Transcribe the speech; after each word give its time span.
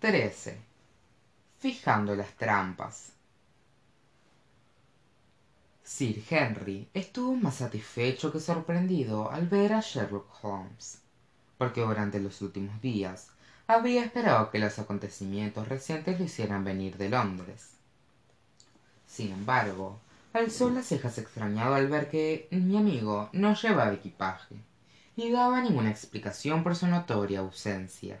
xiii 0.00 0.54
fijando 1.58 2.14
las 2.14 2.32
trampas. 2.36 3.12
Sir 5.82 6.22
henry 6.30 6.88
estuvo 6.94 7.34
más 7.34 7.56
satisfecho 7.56 8.30
que 8.30 8.38
sorprendido 8.38 9.28
al 9.28 9.48
ver 9.48 9.72
a 9.72 9.80
sherlock 9.80 10.28
holmes 10.44 11.00
porque 11.56 11.80
durante 11.80 12.20
los 12.20 12.40
últimos 12.42 12.80
días 12.80 13.30
había 13.66 14.04
esperado 14.04 14.52
que 14.52 14.60
los 14.60 14.78
acontecimientos 14.78 15.66
recientes 15.66 16.16
lo 16.20 16.26
hicieran 16.26 16.62
venir 16.62 16.96
de 16.96 17.08
londres. 17.08 17.70
Sin 19.08 19.32
embargo 19.32 19.98
alzó 20.32 20.70
las 20.70 20.86
cejas 20.86 21.18
extrañado 21.18 21.74
al 21.74 21.88
ver 21.88 22.08
que 22.08 22.46
mi 22.52 22.76
amigo 22.76 23.30
no 23.32 23.56
llevaba 23.56 23.92
equipaje 23.92 24.54
ni 25.16 25.32
daba 25.32 25.60
ninguna 25.60 25.90
explicación 25.90 26.62
por 26.62 26.76
su 26.76 26.86
notoria 26.86 27.40
ausencia 27.40 28.20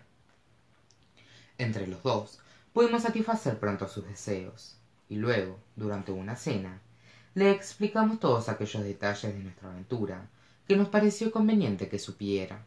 entre 1.58 1.86
los 1.86 2.02
dos 2.02 2.38
pudimos 2.72 3.02
satisfacer 3.02 3.58
pronto 3.58 3.88
sus 3.88 4.06
deseos. 4.06 4.76
Y 5.08 5.16
luego 5.16 5.58
durante 5.76 6.12
una 6.12 6.36
cena 6.36 6.80
le 7.34 7.50
explicamos 7.50 8.20
todos 8.20 8.48
aquellos 8.48 8.82
detalles 8.82 9.34
de 9.34 9.40
nuestra 9.40 9.70
aventura 9.70 10.28
que 10.66 10.76
nos 10.76 10.88
pareció 10.88 11.30
conveniente 11.30 11.88
que 11.88 11.98
supiera. 11.98 12.64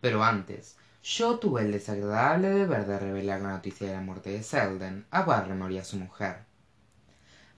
Pero 0.00 0.22
antes 0.22 0.76
yo 1.02 1.38
tuve 1.38 1.62
el 1.62 1.72
desagradable 1.72 2.50
deber 2.50 2.86
de 2.86 2.98
revelar 2.98 3.40
la 3.40 3.52
noticia 3.52 3.86
de 3.86 3.94
la 3.94 4.00
muerte 4.00 4.30
de 4.30 4.42
selden 4.42 5.06
a 5.10 5.22
barrymore 5.22 5.74
y 5.74 5.78
a 5.78 5.84
su 5.84 5.96
mujer. 5.96 6.44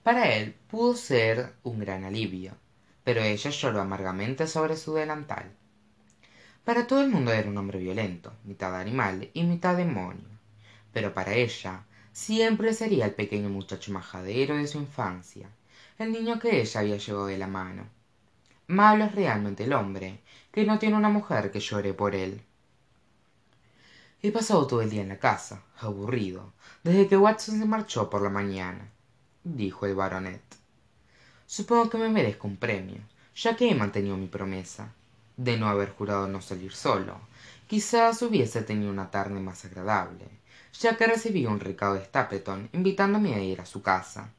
Para 0.03 0.33
él 0.35 0.55
pudo 0.69 0.95
ser 0.95 1.53
un 1.63 1.79
gran 1.79 2.03
alivio 2.03 2.55
pero 3.09 3.21
ella 3.21 3.49
lloró 3.49 3.81
amargamente 3.81 4.45
sobre 4.45 4.77
su 4.77 4.93
delantal. 4.93 5.51
Para 6.63 6.85
todo 6.85 7.01
el 7.01 7.09
mundo 7.09 7.31
era 7.31 7.49
un 7.49 7.57
hombre 7.57 7.79
violento 7.79 8.31
mitad 8.43 8.75
animal 8.75 9.31
y 9.33 9.43
mitad 9.45 9.75
demonio 9.75 10.28
pero 10.93 11.13
para 11.13 11.33
ella 11.33 11.83
siempre 12.11 12.73
sería 12.73 13.05
el 13.05 13.13
pequeño 13.13 13.49
muchacho 13.49 13.91
majadero 13.91 14.57
de 14.57 14.67
su 14.67 14.77
infancia 14.77 15.49
el 15.99 16.13
niño 16.13 16.39
que 16.39 16.61
ella 16.61 16.79
había 16.79 16.97
llevado 16.97 17.27
de 17.27 17.37
la 17.37 17.47
mano. 17.47 17.83
Malo 18.67 19.03
es 19.03 19.15
realmente 19.15 19.65
el 19.65 19.73
hombre 19.73 20.21
que 20.51 20.63
no 20.63 20.79
tiene 20.79 20.95
una 20.95 21.09
mujer 21.09 21.51
que 21.51 21.59
llore 21.59 21.93
por 21.93 22.15
él. 22.15 22.41
He 24.21 24.31
pasado 24.31 24.65
todo 24.65 24.81
el 24.81 24.89
día 24.89 25.01
en 25.01 25.09
la 25.09 25.19
casa 25.19 25.61
aburrido 25.79 26.53
desde 26.83 27.07
que 27.07 27.17
watson 27.17 27.59
se 27.59 27.65
marchó 27.65 28.09
por 28.09 28.21
la 28.21 28.29
mañana 28.29 28.89
dijo 29.43 29.85
el 29.85 29.95
baronet. 29.95 30.41
Supongo 31.45 31.89
que 31.89 31.97
me 31.97 32.09
merezco 32.09 32.47
un 32.47 32.57
premio 32.57 33.01
ya 33.35 33.55
que 33.55 33.69
he 33.69 33.75
mantenido 33.75 34.17
mi 34.17 34.27
promesa 34.27 34.93
de 35.37 35.57
no 35.57 35.67
haber 35.67 35.91
jurado 35.91 36.27
no 36.27 36.41
salir 36.41 36.73
solo. 36.73 37.19
Quizás 37.67 38.21
hubiese 38.21 38.61
tenido 38.61 38.91
una 38.91 39.11
tarde 39.11 39.39
más 39.39 39.65
agradable 39.65 40.38
ya 40.73 40.97
que 40.97 41.07
recibí 41.07 41.45
un 41.45 41.59
recado 41.59 41.95
de 41.95 42.05
stapleton 42.05 42.69
invitándome 42.73 43.35
a 43.35 43.41
ir 43.41 43.61
a 43.61 43.65
su 43.65 43.81
casa. 43.81 44.31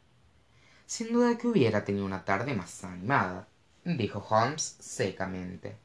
Sin 0.86 1.12
duda 1.12 1.38
que 1.38 1.46
hubiera 1.46 1.84
tenido 1.84 2.04
una 2.04 2.24
tarde 2.24 2.54
más 2.54 2.84
animada 2.84 3.48
dijo 3.84 4.24
holmes 4.28 4.76
secamente. 4.78 5.76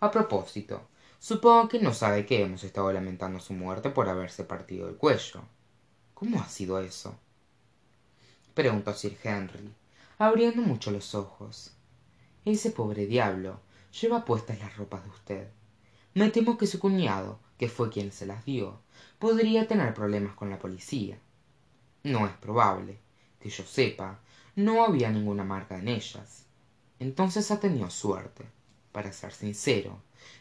A 0.00 0.10
propósito 0.10 0.88
supongo 1.18 1.68
que 1.68 1.80
no 1.80 1.94
sabe 1.94 2.26
que 2.26 2.42
hemos 2.42 2.62
estado 2.64 2.92
lamentando 2.92 3.40
su 3.40 3.52
muerte 3.52 3.90
por 3.90 4.08
haberse 4.08 4.44
partido 4.44 4.88
el 4.88 4.96
cuello. 4.96 5.42
Cómo 6.14 6.40
ha 6.40 6.48
sido 6.48 6.80
eso 6.80 7.18
preguntó 8.56 8.94
sir 8.94 9.18
henry 9.22 9.70
abriendo 10.18 10.62
mucho 10.62 10.90
los 10.90 11.14
ojos. 11.14 11.72
Ese 12.46 12.70
pobre 12.70 13.04
diablo 13.06 13.60
lleva 14.00 14.24
puestas 14.24 14.58
las 14.58 14.74
ropas 14.78 15.04
de 15.04 15.10
usted 15.10 15.48
me 16.16 16.30
temo 16.30 16.56
que 16.56 16.66
su 16.66 16.78
cuñado 16.78 17.38
que 17.58 17.68
fue 17.68 17.90
quien 17.90 18.10
se 18.10 18.24
las 18.24 18.42
dio 18.46 18.80
podría 19.18 19.68
tener 19.68 19.92
problemas 19.92 20.34
con 20.34 20.48
la 20.48 20.58
policía. 20.58 21.18
No 22.04 22.26
es 22.26 22.32
probable 22.32 22.96
que 23.38 23.50
yo 23.50 23.64
sepa 23.64 24.18
no 24.54 24.82
había 24.82 25.10
ninguna 25.10 25.44
marca 25.44 25.78
en 25.78 25.88
ellas. 25.88 26.46
Entonces 26.98 27.50
ha 27.50 27.60
tenido 27.60 27.90
suerte 27.90 28.46
para 28.92 29.12
ser 29.12 29.34
sincero. 29.34 30.00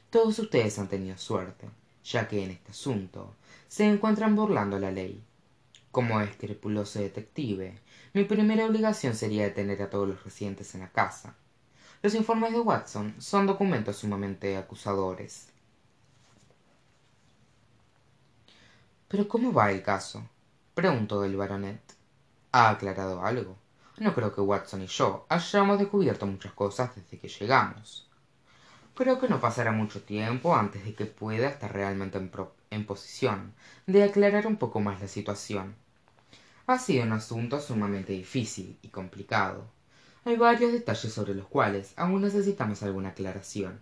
Todos 0.10 0.40
ustedes 0.40 0.80
han 0.80 0.88
tenido 0.88 1.18
suerte 1.18 1.68
ya 2.06 2.30
que 2.30 2.42
en 2.42 2.52
este 2.52 2.72
asunto 2.72 3.36
se 3.68 3.84
encuentran 3.84 4.34
burlando 4.34 4.80
la 4.80 4.92
ley. 4.92 5.22
Como 5.92 6.22
escrupuloso 6.22 7.00
detective 7.00 7.82
mi 8.14 8.24
primera 8.24 8.66
obligación 8.66 9.14
sería 9.14 9.44
detener 9.44 9.82
a 9.82 9.90
todos 9.90 10.08
los 10.08 10.24
residentes 10.24 10.74
en 10.74 10.80
la 10.80 10.92
casa. 10.94 11.36
Los 12.02 12.16
informes 12.16 12.54
de 12.54 12.62
watson 12.62 13.14
son 13.20 13.46
documentos 13.46 13.98
sumamente 13.98 14.56
acusadores 14.56 15.50
pero 19.08 19.28
cómo 19.28 19.54
va 19.54 19.72
el 19.72 19.82
caso 19.82 20.28
preguntó 20.74 21.24
el 21.24 21.38
baronet. 21.38 21.82
Ha 22.52 22.70
aclarado 22.70 23.24
algo 23.24 23.58
no 23.98 24.14
creo 24.14 24.34
que 24.34 24.42
watson 24.42 24.82
y 24.82 24.88
yo 24.88 25.26
hayamos 25.30 25.80
descubierto 25.80 26.26
muchas 26.26 26.52
cosas 26.52 26.94
desde 26.96 27.18
que 27.18 27.30
llegamos. 27.30 28.10
Creo 28.94 29.20
que 29.20 29.30
no 29.30 29.40
pasará 29.40 29.72
mucho 29.72 30.02
tiempo 30.02 30.54
antes 30.54 30.84
de 30.84 30.94
que 30.94 31.06
pueda 31.06 31.48
estar 31.48 31.72
realmente 31.72 32.18
en, 32.72 32.86
posición 32.86 33.54
de 33.88 34.04
aclarar 34.04 34.48
un 34.48 34.58
poco 34.58 34.82
más 34.82 35.00
la 35.00 35.08
situación. 35.08 35.76
Ha 36.68 36.78
sido 36.78 37.04
un 37.04 37.14
asunto 37.14 37.62
sumamente 37.62 38.12
difícil 38.12 38.78
y 38.82 38.90
complicado. 38.90 39.66
Hay 40.26 40.36
varios 40.36 40.74
detalles 40.74 41.14
sobre 41.14 41.34
los 41.34 41.48
cuales 41.48 41.94
aún 41.96 42.22
necesitamos 42.22 42.84
alguna 42.84 43.10
aclaración. 43.10 43.80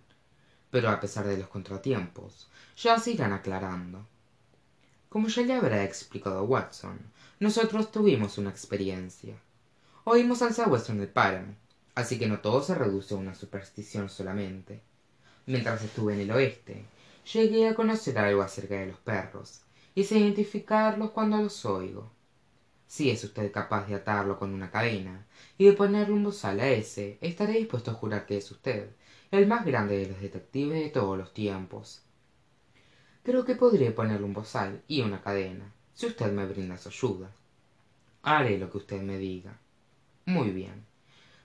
Pero 0.70 0.90
a 0.90 1.00
pesar 1.00 1.26
de 1.26 1.38
los 1.38 1.48
contratiempos 1.48 2.48
ya 2.76 2.98
se 3.00 3.12
irán 3.12 3.32
aclarando 3.32 4.06
como 5.14 5.28
ya 5.28 5.42
le 5.42 5.54
habrá 5.54 5.84
explicado 5.84 6.42
watson 6.42 6.98
nosotros 7.38 7.92
tuvimos 7.92 8.36
una 8.36 8.50
experiencia. 8.50 9.36
Oímos 10.02 10.42
al 10.42 10.54
sabueso 10.54 10.90
en 10.90 11.02
el 11.02 11.06
páramo 11.06 11.54
así 11.94 12.18
que 12.18 12.26
no 12.26 12.40
todo 12.40 12.60
se 12.64 12.74
reduce 12.74 13.14
a 13.14 13.18
una 13.18 13.36
superstición 13.36 14.08
solamente. 14.08 14.82
Mientras 15.46 15.84
estuve 15.84 16.14
en 16.14 16.22
el 16.22 16.32
oeste 16.32 16.86
llegué 17.32 17.68
a 17.68 17.76
conocer 17.76 18.18
algo 18.18 18.42
acerca 18.42 18.74
de 18.74 18.86
los 18.86 18.98
perros 18.98 19.60
y 19.94 20.02
sé 20.02 20.18
identificarlos 20.18 21.12
cuando 21.12 21.36
los 21.36 21.64
oigo. 21.64 22.10
Si 22.88 23.08
es 23.08 23.22
usted 23.22 23.52
capaz 23.52 23.86
de 23.86 23.94
atarlo 23.94 24.36
con 24.36 24.52
una 24.52 24.72
cadena 24.72 25.28
y 25.56 25.66
de 25.66 25.74
ponerle 25.74 26.12
un 26.12 26.24
bozal 26.24 26.58
a 26.58 26.66
ese 26.66 27.18
estaré 27.20 27.52
dispuesto 27.52 27.92
a 27.92 27.94
jurar 27.94 28.26
que 28.26 28.38
es 28.38 28.50
usted 28.50 28.90
el 29.30 29.46
más 29.46 29.64
grande 29.64 29.96
de 29.96 30.08
los 30.08 30.20
detectives 30.20 30.82
de 30.82 30.90
todos 30.90 31.16
los 31.16 31.32
tiempos 31.32 32.03
creo 33.24 33.44
que 33.44 33.54
podré 33.54 33.90
ponerle 33.90 34.26
un 34.26 34.34
bozal 34.34 34.82
y 34.86 35.00
una 35.00 35.22
cadena 35.22 35.64
si 35.94 36.06
usted 36.06 36.30
me 36.30 36.46
brinda 36.46 36.76
su 36.76 36.90
ayuda. 36.90 37.30
Haré 38.22 38.58
lo 38.58 38.70
que 38.70 38.78
usted 38.78 39.00
me 39.00 39.16
diga. 39.16 39.56
Muy 40.26 40.50
bien. 40.50 40.84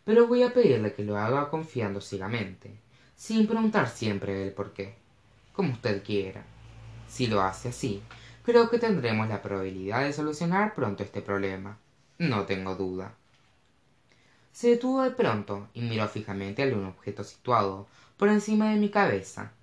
Pero 0.03 0.28
voy 0.28 0.44
a 0.44 0.53
pedirle 0.53 0.94
que 0.94 1.03
lo 1.03 1.18
haga 1.18 1.50
confiando 1.50 2.01
ciegamente 2.01 2.78
sin 3.16 3.47
preguntar 3.47 3.89
siempre 3.89 4.44
el 4.44 4.53
por 4.53 4.73
qué 4.73 4.95
como 5.53 5.73
usted 5.73 6.03
quiera. 6.03 6.44
Si 7.07 7.28
lo 7.28 7.41
hace 7.41 7.69
así 7.69 8.01
creo 8.44 8.69
que 8.69 8.79
tendremos 8.79 9.29
la 9.29 9.41
probabilidad 9.41 10.03
de 10.03 10.13
solucionar 10.13 10.73
pronto 10.73 11.03
este 11.03 11.22
problema. 11.22 11.78
No 12.18 12.45
tengo 12.45 12.75
duda. 12.75 13.13
Se 14.51 14.72
detuvo 14.72 15.03
de 15.03 15.12
pronto 15.12 15.69
y 15.73 15.81
miró 15.81 16.07
fijamente 16.07 16.63
algún 16.63 16.85
objeto 16.85 17.23
situado 17.23 17.88
por 18.18 18.28
encima 18.28 18.72
de 18.72 18.79
mi 18.79 18.89
cabeza 18.89 19.53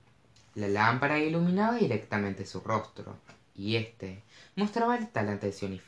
la 0.57 0.69
lámpara 0.69 1.21
iluminaba 1.21 1.77
directamente 1.77 2.45
su 2.45 2.61
rostro 2.61 3.17
y 3.55 3.77
éste 3.77 4.23
mostraba 4.57 4.99
tal 5.13 5.29
atención 5.29 5.79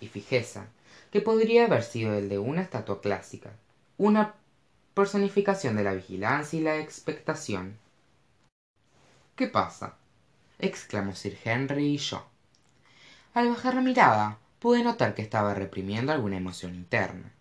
y 0.00 0.08
fijeza 0.08 0.66
que 1.10 1.20
podría 1.20 1.66
haber 1.66 1.82
sido 1.82 2.14
el 2.14 2.28
de 2.30 2.38
una 2.38 2.62
estatua 2.62 3.00
clásica 3.00 3.50
una 3.98 4.34
personificación 4.94 5.76
de 5.76 5.84
la 5.84 5.92
vigilancia 5.94 6.58
y 6.58 6.62
la 6.62 6.78
expectación. 6.78 7.76
Qué 9.36 9.48
pasa 9.48 9.96
exclamó 10.58 11.14
sir 11.14 11.36
henry 11.44 11.94
y 11.94 11.98
yo. 11.98 12.24
Al 13.34 13.48
bajar 13.50 13.74
la 13.74 13.80
mirada 13.80 14.38
pude 14.60 14.82
notar 14.82 15.14
que 15.14 15.22
estaba 15.22 15.54
reprimiendo 15.54 16.12
alguna 16.12 16.36
emoción 16.36 16.74
interna. 16.74 17.32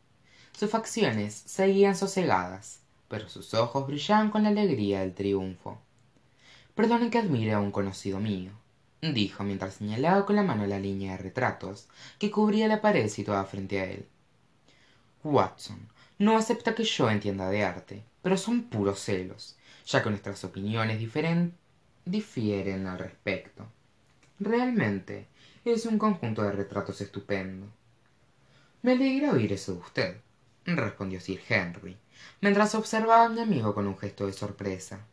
Sus 0.51 0.69
facciones 0.69 1.33
seguían 1.45 1.95
sosegadas 1.95 2.83
pero 3.13 3.29
sus 3.29 3.53
ojos 3.53 3.85
brillaban 3.85 4.31
con 4.31 4.41
la 4.41 4.49
alegría 4.49 5.01
del 5.01 5.13
triunfo 5.13 5.77
perdonen 6.75 7.09
que 7.09 7.19
admire 7.19 7.53
a 7.53 7.59
un 7.59 7.71
conocido 7.71 8.19
mío 8.19 8.51
dijo 9.11 9.43
mientras 9.43 9.75
señalaba 9.75 10.25
con 10.25 10.35
la 10.37 10.43
mano 10.43 10.65
la 10.65 10.79
línea 10.79 11.13
de 11.13 11.17
retratos 11.17 11.87
que 12.19 12.31
cubría 12.31 12.67
la 12.67 12.81
pared 12.81 13.09
situada 13.09 13.43
frente 13.43 13.81
a 13.81 13.85
él. 13.85 14.07
Watson 15.23 15.89
no 16.19 16.37
acepta 16.37 16.75
que 16.75 16.83
yo 16.83 17.09
entienda 17.09 17.49
de 17.49 17.63
arte 17.63 18.03
pero 18.21 18.37
son 18.37 18.63
puros 18.63 18.99
celos 18.99 19.57
ya 19.85 20.01
que 20.01 20.09
nuestras 20.09 20.45
opiniones 20.45 20.99
difieren 22.05 22.87
al 22.87 22.99
respecto. 22.99 23.67
Realmente 24.39 25.27
es 25.65 25.85
un 25.85 25.97
conjunto 25.97 26.41
de 26.43 26.53
retratos 26.53 27.01
estupendo. 27.01 27.67
Me 28.81 28.93
alegra 28.93 29.31
oír 29.31 29.51
eso 29.51 29.73
de 29.73 29.79
usted 29.79 30.17
respondió 30.65 31.19
sir 31.19 31.41
henry 31.49 31.97
mientras 32.39 32.73
observaba 32.75 33.25
a 33.25 33.29
mi 33.29 33.41
amigo 33.41 33.73
con 33.73 33.85
un 33.85 33.97
gesto 33.97 34.25
de 34.25 34.31
sorpresa 34.31 35.05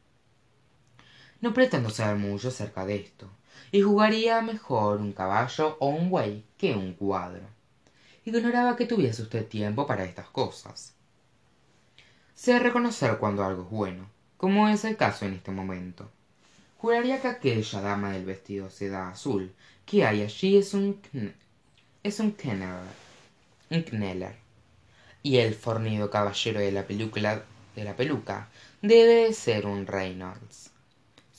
no 1.41 1.55
pretendo 1.55 1.91
saber 1.91 2.17
mucho 2.17 2.49
acerca 2.49 2.85
de 2.85 2.97
esto. 2.97 3.29
Y 3.73 3.83
jugaría 3.83 4.43
mejor 4.43 5.01
un 5.01 5.13
caballo 5.13 5.77
o 5.81 5.89
un 5.89 6.11
buey 6.11 6.45
que 6.59 6.75
un 6.75 6.95
cuadro. 6.95 7.45
Ignoraba 8.25 8.77
que 8.77 8.87
tuviese 8.87 9.23
usted 9.23 9.47
tiempo 9.47 9.87
para 9.87 10.05
estas 10.05 10.29
cosas. 10.29 10.95
Sé 12.35 12.59
reconocer 12.59 13.19
cuando 13.19 13.45
algo 13.45 13.65
es 13.65 13.71
bueno 13.71 14.21
como 14.41 14.71
es 14.71 14.87
el 14.87 14.97
caso 14.97 15.27
en 15.27 15.35
este 15.35 15.51
momento. 15.51 16.11
Juraría 16.79 17.21
que 17.21 17.29
aquella 17.29 17.83
dama 17.83 18.13
del 18.13 18.25
vestido 18.25 18.71
seda 18.71 19.11
azul 19.11 19.53
que 19.85 20.07
hay 20.07 20.23
allí 20.23 20.57
es 20.57 20.73
un 20.73 20.99
es 22.03 22.21
un 22.21 22.31
kneller 22.31 24.37
y 25.23 25.37
el 25.37 25.55
fornido 25.55 26.09
caballero 26.09 26.59
de 26.59 26.73
la 26.73 26.87
peluca 26.87 27.45
de 27.77 27.85
la 27.85 27.95
peluca 27.95 28.49
debe 28.81 29.27
de 29.27 29.35
ser 29.35 29.67
un 29.67 29.87
reynolds 29.87 30.70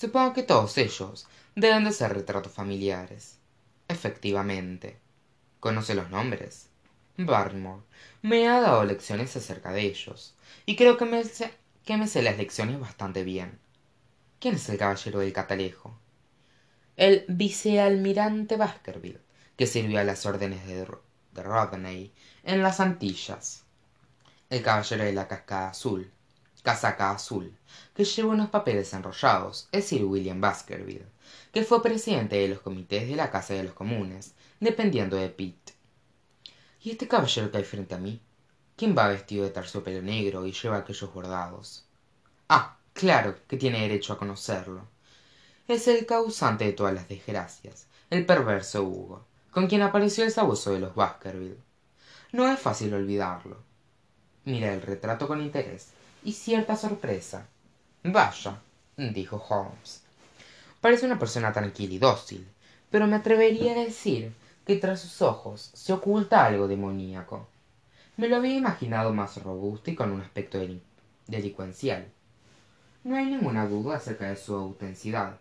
supongo 0.02 0.34
que 0.34 0.44
todos 0.44 0.78
ellos 0.78 1.28
deben 1.56 1.86
de 1.86 1.92
ser 1.92 2.14
retratos 2.14 2.52
familiares. 2.52 3.38
Efectivamente. 3.88 5.00
Conoce 5.60 5.96
los 5.96 6.10
nombres. 6.10 6.70
Barrymore 7.18 7.84
me 8.22 8.48
ha 8.48 8.60
dado 8.60 8.84
lecciones 8.84 9.36
acerca 9.38 9.72
de 9.72 9.82
ellos. 9.82 10.36
Y 10.66 10.76
creo 10.76 10.98
que 10.98 11.06
me 11.06 11.24
sé, 11.24 11.54
que 11.86 11.98
me 11.98 12.08
sé 12.08 12.22
las 12.22 12.38
lecciones 12.38 12.80
bastante 12.80 13.24
bien. 13.24 13.60
Quién 14.40 14.56
es 14.56 14.68
el 14.70 14.78
caballero 14.78 15.20
del 15.20 15.34
catalejo 15.34 16.02
el 16.98 17.26
vicealmirante 17.28 18.58
baskerville 18.58 19.22
que 19.56 19.66
sirvió 19.66 20.00
a 20.00 20.04
las 20.04 20.26
órdenes 20.28 20.68
de, 20.68 20.86
de 21.32 21.44
rodney 21.44 22.14
en 22.44 22.62
las 22.62 22.80
antillas. 22.80 23.64
El 24.52 24.62
caballero 24.62 25.06
de 25.06 25.14
la 25.14 25.28
cascada 25.28 25.70
azul 25.70 26.12
casaca 26.62 27.12
azul 27.12 27.58
que 27.96 28.06
lleva 28.06 28.30
unos 28.30 28.50
papeles 28.50 28.94
enrollados 28.94 29.68
es 29.72 29.86
sir 29.86 30.04
william 30.06 30.40
baskerville 30.40 31.06
que 31.52 31.64
fue 31.64 31.82
presidente 31.82 32.36
de 32.38 32.48
los 32.50 32.60
comités 32.60 33.08
de 33.08 33.16
la 33.16 33.32
casa 33.32 33.54
de 33.54 33.64
los 33.64 33.74
comunes 33.74 34.34
dependiendo 34.60 35.18
de 35.18 35.30
pitt. 35.30 35.72
Y 36.84 36.92
este 36.92 37.08
caballero 37.08 37.52
que 37.52 37.58
hay 37.58 37.64
frente 37.64 37.96
a 37.96 37.98
mí 37.98 38.22
quién 38.76 38.96
va 38.98 39.08
vestido 39.08 39.44
de 39.44 39.52
terciopelo 39.52 40.02
negro 40.02 40.46
y 40.46 40.52
lleva 40.52 40.78
aquellos 40.78 41.14
bordados 41.14 41.86
ah 42.50 42.78
claro 42.94 43.38
que 43.48 43.58
tiene 43.58 43.82
derecho 43.82 44.14
a 44.14 44.18
conocerlo. 44.18 44.88
Es 45.68 45.88
el 45.88 46.06
causante 46.06 46.66
de 46.66 46.74
todas 46.74 46.94
las 46.94 47.08
desgracias 47.08 47.88
el 48.10 48.26
perverso 48.26 48.84
hugo 48.84 49.26
con 49.52 49.68
quien 49.68 49.82
apareció 49.82 50.24
el 50.24 50.32
sabueso 50.32 50.72
de 50.72 50.80
los 50.80 50.96
baskerville. 50.96 51.58
No 52.32 52.48
es 52.48 52.60
fácil 52.60 52.94
olvidarlo. 52.94 53.58
Mira 54.46 54.74
el 54.74 54.82
retrato 54.82 55.28
con 55.28 55.42
interés 55.42 55.92
y 56.24 56.34
cierta 56.34 56.76
sorpresa. 56.76 57.48
Vaya 58.04 58.60
dijo 58.98 59.38
holmes. 59.38 60.04
Parece 60.80 61.06
una 61.06 61.20
persona 61.20 61.52
tranquila 61.52 61.94
y 61.94 62.00
dócil 62.00 62.48
pero 62.92 63.08
me 63.08 63.16
atrevería 63.16 63.72
a 63.72 63.86
decir 63.86 64.34
que 64.66 64.76
tras 64.76 65.00
sus 65.00 65.22
ojos 65.22 65.72
se 65.74 65.94
oculta 65.94 66.46
algo 66.46 66.68
demoníaco. 66.68 67.48
Me 68.18 68.28
lo 68.28 68.36
había 68.36 68.56
imaginado 68.56 69.14
más 69.14 69.42
robusto 69.42 69.90
y 69.90 69.96
con 69.96 70.12
un 70.12 70.22
aspecto 70.22 70.60
delincuencial. 71.28 72.12
No 73.06 73.16
hay 73.16 73.26
ninguna 73.26 73.66
duda 73.66 73.96
acerca 73.96 74.30
de 74.30 74.36
su 74.36 74.54
autenticidad 74.54 75.40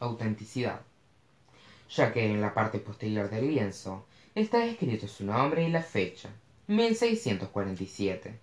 autenticidad 0.00 0.80
ya 1.88 2.12
que 2.12 2.24
en 2.26 2.40
la 2.40 2.52
parte 2.52 2.78
posterior 2.78 3.30
del 3.30 3.48
lienzo 3.48 4.06
está 4.34 4.64
escrito 4.64 5.06
su 5.08 5.24
nombre 5.24 5.64
y 5.64 5.70
la 5.70 5.82
fecha 5.82 6.28
1647 6.66 8.38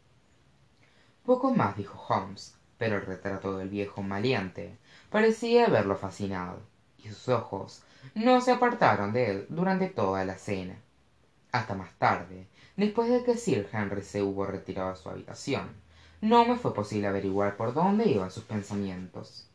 poco 1.25 1.53
más 1.53 1.77
dijo 1.77 1.97
holmes 2.07 2.55
pero 2.81 2.95
el 2.95 3.05
retrato 3.05 3.57
del 3.57 3.69
viejo 3.69 4.01
maleante 4.01 4.75
parecía 5.11 5.67
haberlo 5.67 5.95
fascinado 5.95 6.59
y 6.97 7.09
sus 7.09 7.29
ojos 7.29 7.83
no 8.15 8.41
se 8.41 8.51
apartaron 8.51 9.13
de 9.13 9.29
él 9.29 9.45
durante 9.49 9.87
toda 9.87 10.25
la 10.25 10.35
cena. 10.35 10.75
Hasta 11.51 11.75
más 11.75 11.91
tarde 11.99 12.47
después 12.77 13.07
de 13.09 13.23
que 13.23 13.37
sir 13.37 13.69
henry 13.71 14.01
se 14.01 14.23
hubo 14.23 14.47
retirado 14.47 14.89
a 14.89 14.95
su 14.95 15.09
habitación 15.09 15.69
no 16.21 16.43
me 16.45 16.55
fue 16.55 16.73
posible 16.73 17.07
averiguar 17.07 17.55
por 17.55 17.75
dónde 17.75 18.09
iban 18.09 18.31
sus 18.31 18.45
pensamientos. 18.45 19.47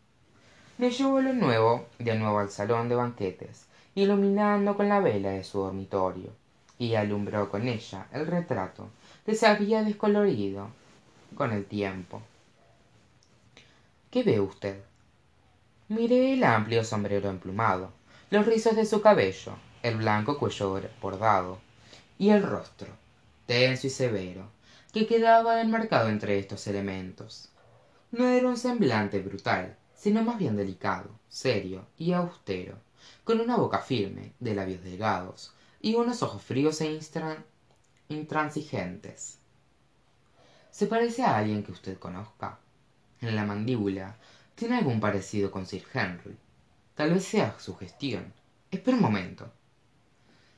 Me 0.79 0.91
llevó 0.91 1.21
de 1.21 1.33
nuevo 1.33 1.87
de 1.99 2.17
nuevo 2.17 2.39
al 2.39 2.51
salón 2.51 2.89
de 2.89 2.95
banquetes 2.95 3.67
iluminando 3.97 4.77
con 4.77 4.89
la 4.89 5.01
vela 5.01 5.31
de 5.31 5.43
su 5.43 5.59
dormitorio 5.59 6.31
y 6.79 6.95
alumbró 6.95 7.51
con 7.51 7.67
ella 7.67 8.07
el 8.13 8.29
retrato 8.29 8.91
que 9.25 9.35
se 9.35 9.49
había 9.49 9.83
descolorido 9.83 10.69
con 11.35 11.53
el 11.53 11.65
tiempo. 11.67 12.23
Qué 14.11 14.23
ve 14.23 14.41
usted 14.41 14.83
miré 15.89 16.33
el 16.33 16.43
amplio 16.43 16.83
sombrero 16.83 17.31
emplumado 17.31 17.93
los 18.31 18.45
rizos 18.45 18.75
de 18.75 18.85
su 18.85 19.01
cabello 19.01 19.57
el 19.85 19.97
blanco 19.97 20.37
cuello 20.37 20.81
bordado 21.01 21.59
y 22.19 22.31
el 22.31 22.43
rostro 22.43 22.89
tenso 23.47 23.87
y 23.87 23.91
severo 23.91 24.49
que 24.93 25.07
quedaba 25.07 25.61
enmarcado 25.61 26.09
entre 26.09 26.41
estos 26.41 26.67
elementos. 26.67 27.51
No 28.11 28.27
era 28.27 28.49
un 28.49 28.57
semblante 28.57 29.21
brutal 29.21 29.77
sino 29.95 30.25
más 30.25 30.39
bien 30.39 30.57
delicado 30.57 31.11
serio 31.29 31.87
y 31.97 32.13
austero 32.13 32.79
con 33.23 33.41
una 33.41 33.57
boca 33.57 33.79
firme 33.79 34.33
de 34.41 34.55
labios 34.55 34.83
delgados 34.83 35.53
y 35.81 35.95
unos 35.95 36.21
ojos 36.23 36.43
fríos 36.43 36.81
e 36.81 36.99
intransigentes 38.09 39.39
se 40.77 40.87
parece 40.87 41.23
a 41.23 41.39
alguien 41.39 41.63
que 41.63 41.73
usted 41.73 41.99
conozca 41.99 42.59
en 43.23 43.35
la 43.35 43.47
mandíbula. 43.47 44.19
Tiene 44.55 44.77
algún 44.77 45.01
parecido 45.01 45.51
con 45.51 45.65
sir 45.65 45.83
henry 45.95 46.37
tal 46.95 47.15
vez 47.15 47.25
sea 47.25 47.59
su 47.59 47.75
gestión. 47.77 48.35
Espera 48.71 48.99
un 48.99 49.03
momento. 49.03 49.51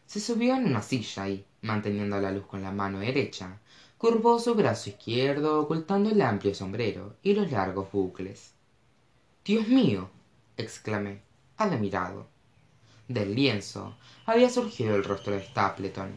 Se 0.07 0.19
subió 0.19 0.57
en 0.57 0.67
una 0.67 0.83
silla 0.83 1.29
y 1.29 1.47
manteniendo 1.63 2.21
la 2.21 2.33
luz 2.33 2.47
con 2.47 2.63
la 2.63 2.73
mano 2.73 2.99
derecha 2.99 3.61
curvó 3.97 4.41
su 4.41 4.57
brazo 4.57 4.91
izquierdo 4.91 5.61
ocultando 5.61 6.11
el 6.11 6.21
amplio 6.21 6.53
sombrero 6.53 7.15
y 7.23 7.35
los 7.35 7.53
largos 7.53 7.93
bucles. 7.93 8.55
Dios 9.45 9.69
mío 9.69 10.11
exclamé 10.57 11.23
admirado 11.57 12.27
del 13.07 13.37
lienzo 13.37 13.97
había 14.27 14.51
surgido 14.51 14.97
el 14.97 15.05
rostro 15.05 15.35
de 15.35 15.45
stapleton. 15.45 16.11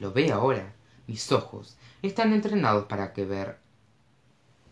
Lo 0.00 0.12
ve 0.12 0.32
ahora 0.32 0.74
mis 1.10 1.32
ojos 1.32 1.76
están 2.02 2.32
entrenados 2.32 2.84
para 2.86 3.12
que 3.12 3.24
ver 3.24 3.58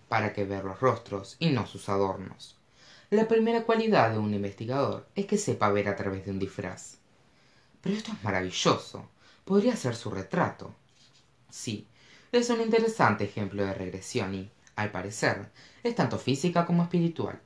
para 0.08 0.32
que 0.32 0.44
ver 0.44 0.64
los 0.64 0.78
rostros 0.78 1.36
y 1.40 1.50
no 1.50 1.66
sus 1.66 1.88
adornos. 1.88 2.56
La 3.10 3.26
primera 3.26 3.64
cualidad 3.64 4.12
de 4.12 4.18
un 4.18 4.32
investigador 4.32 5.08
es 5.16 5.26
que 5.26 5.36
sepa 5.36 5.68
ver 5.70 5.88
a 5.88 5.96
través 5.96 6.24
de 6.24 6.30
un 6.30 6.38
disfraz. 6.38 6.98
Pero 7.82 7.96
esto 7.96 8.12
es 8.12 8.22
maravilloso. 8.22 9.08
Podría 9.44 9.74
ser 9.74 9.96
su 9.96 10.10
retrato. 10.10 10.72
Sí 11.50 11.88
es 12.30 12.50
un 12.50 12.60
interesante 12.60 13.24
ejemplo 13.24 13.64
de 13.64 13.74
regresión 13.74 14.32
y 14.34 14.50
al 14.76 14.92
parecer 14.92 15.50
es 15.82 15.96
tanto 15.96 16.18
física 16.18 16.66
como 16.66 16.84
espiritual. 16.84 17.40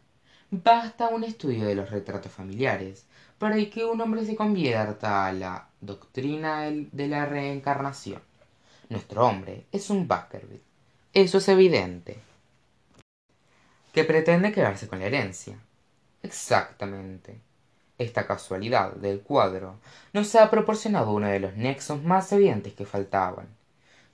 Basta 0.50 1.08
un 1.08 1.24
estudio 1.24 1.64
de 1.64 1.76
los 1.76 1.88
retratos 1.88 2.30
familiares 2.30 3.06
para 3.38 3.56
que 3.70 3.86
un 3.86 4.02
hombre 4.02 4.26
se 4.26 4.36
convierta 4.36 5.26
a 5.26 5.32
la 5.32 5.68
doctrina 5.80 6.70
de 6.70 7.08
la 7.08 7.24
reencarnación 7.24 8.20
nuestro 8.92 9.26
hombre 9.26 9.66
es 9.72 9.90
un 9.90 10.06
baskerville 10.06 10.72
eso 11.14 11.38
es 11.38 11.48
evidente. 11.48 12.16
Que 13.92 14.04
pretende 14.04 14.50
quedarse 14.50 14.88
con 14.88 14.98
la 14.98 15.06
herencia. 15.06 15.58
Exactamente. 16.22 17.38
Esta 17.98 18.26
casualidad 18.26 18.94
del 18.94 19.20
cuadro 19.20 19.78
nos 20.14 20.34
ha 20.34 20.48
proporcionado 20.50 21.12
uno 21.12 21.28
de 21.28 21.38
los 21.38 21.54
nexos 21.54 22.02
más 22.02 22.32
evidentes 22.32 22.72
que 22.72 22.86
faltaban. 22.86 23.46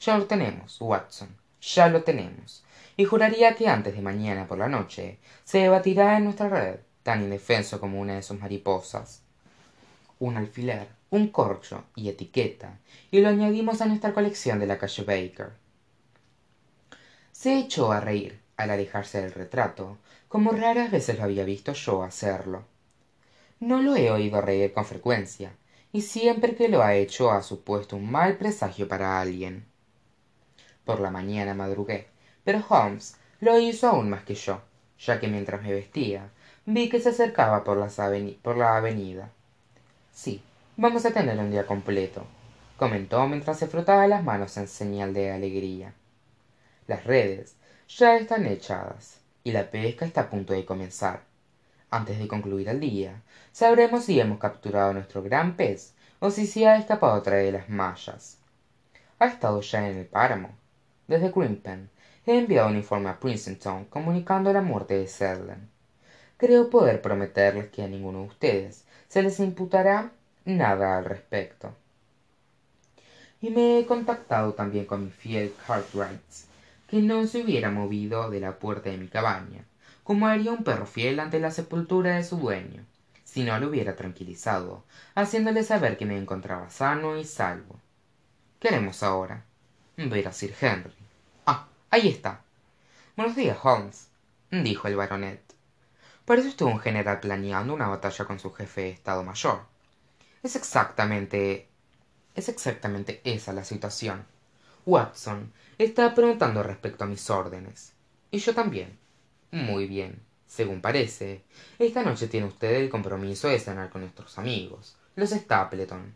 Ya 0.01 0.19
lo 0.19 0.27
tenemos 0.27 0.81
watson. 0.81 1.29
Ya 1.61 1.89
lo 1.89 2.03
tenemos. 2.03 2.65
Y 2.97 3.05
juraría 3.05 3.55
que 3.55 3.69
antes 3.69 3.95
de 3.95 4.03
mañana 4.03 4.49
por 4.49 4.59
la 4.59 4.69
noche 4.69 5.21
se 5.45 5.59
debatirá 5.59 6.17
en 6.17 6.25
nuestra 6.25 6.49
red 6.49 6.81
tan 7.05 7.23
indefenso 7.23 7.79
como 7.79 8.01
una 8.01 8.17
de 8.17 8.25
sus 8.25 8.41
mariposas. 8.41 9.23
Un 10.19 10.37
alfiler 10.37 10.89
un 11.11 11.29
corcho 11.29 11.85
y 11.95 12.09
etiqueta 12.09 12.79
y 13.11 13.21
lo 13.21 13.29
añadimos 13.29 13.81
a 13.81 13.87
nuestra 13.87 14.13
colección 14.13 14.59
de 14.59 14.67
la 14.67 14.79
calle 14.79 15.05
baker. 15.05 15.53
Se 17.33 17.59
echó 17.59 17.93
a 17.93 18.01
reír 18.01 18.41
al 18.57 18.71
alejarse 18.71 19.23
del 19.23 19.33
retrato 19.33 19.97
como 20.29 20.53
raras 20.53 20.91
veces 20.91 21.19
lo 21.19 21.25
había 21.25 21.45
visto 21.45 21.73
yo 21.73 22.03
hacerlo. 22.03 22.65
No 23.61 23.81
lo 23.81 23.97
he 23.97 24.11
oído 24.11 24.41
reír 24.41 24.73
con 24.73 24.85
frecuencia 24.85 25.53
y 25.93 26.03
siempre 26.03 26.55
que 26.55 26.69
lo 26.69 26.83
ha 26.83 26.95
hecho 26.95 27.31
ha 27.31 27.43
supuesto 27.43 27.97
un 27.97 28.11
mal 28.11 28.37
presagio 28.37 28.87
para 28.87 29.21
alguien. 29.21 29.65
Por 30.85 31.01
la 31.01 31.11
mañana 31.11 31.55
madrugué 31.55 32.09
pero 32.45 32.65
holmes 32.69 33.17
lo 33.41 33.59
hizo 33.59 33.89
aún 33.89 34.11
más 34.11 34.25
que 34.25 34.35
yo 34.35 34.61
ya 34.99 35.21
que 35.21 35.29
mientras 35.29 35.63
me 35.63 35.73
vestía 35.73 36.31
vi 36.67 36.89
que 36.91 37.01
se 37.01 37.11
acercaba 37.11 37.65
por, 37.65 37.79
por 38.43 38.57
la 38.59 38.77
avenida. 38.77 39.31
Sí 40.13 40.43
vamos 40.81 41.05
a 41.05 41.11
tener 41.11 41.37
un 41.41 41.51
día 41.51 41.67
completo 41.67 42.25
comentó 42.77 43.27
mientras 43.27 43.59
se 43.59 43.67
frotaba 43.67 44.07
las 44.07 44.23
manos 44.23 44.57
en 44.59 44.69
señal 44.69 45.13
de 45.13 45.33
alegría. 45.33 45.93
Las 46.87 47.03
redes 47.03 47.57
ya 47.89 48.17
están 48.17 48.47
echadas 48.47 49.19
y 49.43 49.51
la 49.51 49.73
pesca 49.73 50.07
está 50.07 50.21
a 50.21 50.31
punto 50.31 50.53
de 50.53 50.65
comenzar. 50.65 51.23
Antes 51.91 52.21
de 52.21 52.29
concluir 52.29 52.69
el 52.69 52.79
día 52.79 53.23
sabremos 53.51 54.05
si 54.05 54.21
hemos 54.21 54.39
capturado 54.39 54.91
a 54.91 54.93
nuestro 54.93 55.21
gran 55.21 55.57
pez 55.57 55.95
o 56.21 56.31
si 56.31 56.47
se 56.47 56.69
ha 56.69 56.79
escapado 56.79 57.19
otra 57.19 57.39
de 57.39 57.51
las 57.51 57.69
mallas. 57.69 58.39
Ha 59.19 59.27
estado 59.27 59.61
ya 59.61 59.89
en 59.89 59.97
el 59.97 60.07
páramo. 60.07 60.51
Desde 61.09 61.33
Grimpen 61.33 61.91
he 62.25 62.39
enviado 62.39 62.69
un 62.69 62.77
informe 62.77 63.09
a 63.09 63.19
princeton 63.19 63.87
comunicando 63.87 64.53
la 64.53 64.63
muerte 64.63 64.95
de 64.95 65.09
Selden 65.09 65.77
creo 66.39 66.71
poder 66.71 67.03
prometerles 67.03 67.69
que 67.69 67.83
a 67.83 67.89
ninguno 67.89 68.21
de 68.21 68.29
ustedes 68.29 68.85
se 69.09 69.23
les 69.23 69.41
imputará 69.41 70.13
nada 70.49 70.97
al 70.97 71.05
respecto. 71.05 71.75
Y 73.41 73.51
me 73.51 73.79
he 73.79 73.87
contactado 73.87 74.55
también 74.55 74.87
con 74.87 75.05
mi 75.05 75.11
fiel 75.11 75.55
cartwright 75.67 76.21
que 76.89 77.03
no 77.03 77.27
se 77.27 77.43
hubiera 77.43 77.71
movido 77.71 78.31
de 78.31 78.41
la 78.41 78.59
puerta 78.59 78.89
de 78.89 78.97
mi 78.97 79.09
cabaña 79.09 79.65
como 80.03 80.27
haría 80.27 80.53
un 80.53 80.65
perro 80.65 80.87
fiel 80.87 81.21
ante 81.21 81.39
la 81.39 81.51
sepultura 81.51 82.17
de 82.17 82.25
su 82.25 82.39
dueño 82.39 82.83
si 83.25 83.45
no 83.45 83.61
lo 83.61 83.69
hubiera 83.69 83.95
tranquilizado 83.95 84.85
haciéndole 85.15 85.63
saber 85.65 85.99
que 85.99 86.07
me 86.07 86.17
encontraba 86.17 86.71
sano 86.71 87.19
y 87.19 87.25
salvo. 87.25 87.79
Qué 88.59 88.69
haremos 88.69 89.03
ahora 89.03 89.45
ver 89.99 90.29
a 90.29 90.33
sir 90.33 90.55
henry. 90.59 90.95
Ah 91.45 91.69
ahí 91.91 92.09
está. 92.09 92.41
Buenos 93.17 93.37
días 93.37 93.59
holmes 93.63 94.09
dijo 94.51 94.89
el 94.89 94.97
baronet. 94.97 95.43
Parece 96.25 96.49
usted 96.49 96.65
un 96.65 96.81
general 96.81 97.21
planeando 97.21 97.75
una 97.75 97.89
batalla 97.89 98.25
con 98.25 98.39
su 98.39 98.51
jefe 98.51 98.81
de 98.81 98.91
estado 98.91 99.23
mayor 99.23 99.61
es 100.43 100.57
exactamente 100.57 101.69
es 102.35 102.49
exactamente 102.49 103.21
esa 103.25 103.53
la 103.53 103.65
situación. 103.65 104.25
Watson 104.87 105.53
está 105.77 106.15
preguntando 106.15 106.63
respecto 106.63 107.05
a 107.05 107.09
mis 107.09 107.29
órdenes. 107.31 107.93
Y 108.31 108.39
yo 108.39 108.55
también. 108.55 108.97
Muy 109.51 109.87
bien 109.87 110.29
según 110.49 110.81
parece. 110.81 111.43
Esta 111.79 112.03
noche 112.03 112.27
tiene 112.27 112.47
usted 112.47 112.75
el 112.75 112.89
compromiso 112.89 113.49
de 113.49 113.61
cenar 113.61 113.91
con 113.91 114.01
nuestros 114.01 114.39
amigos 114.39 114.97
los 115.15 115.31
stapleton. 115.31 116.15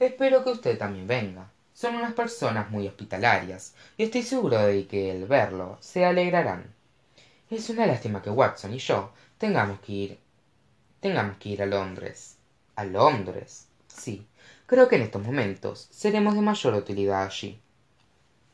Espero 0.00 0.42
que 0.42 0.50
usted 0.50 0.78
también 0.78 1.06
venga. 1.06 1.50
Son 1.72 1.94
unas 1.94 2.14
personas 2.14 2.70
muy 2.70 2.86
hospitalarias 2.88 3.74
y 3.96 4.04
estoy 4.04 4.22
seguro 4.22 4.58
de 4.58 4.86
que 4.86 5.12
al 5.12 5.24
verlo 5.26 5.78
se 5.80 6.04
alegrarán. 6.04 6.74
Es 7.50 7.70
una 7.70 7.86
lástima 7.86 8.22
que 8.22 8.30
watson 8.30 8.74
y 8.74 8.78
yo 8.78 9.12
tengamos 9.38 9.80
que 9.80 9.92
ir 9.92 10.18
tengamos 11.00 11.36
que 11.36 11.50
ir 11.50 11.62
a 11.62 11.66
londres 11.66 12.35
a 12.76 12.84
londres. 12.84 13.66
Sí 13.88 14.26
creo 14.66 14.88
que 14.88 14.96
en 14.96 15.02
estos 15.02 15.22
momentos 15.22 15.88
seremos 15.90 16.34
de 16.34 16.40
mayor 16.40 16.74
utilidad 16.74 17.24
allí. 17.24 17.60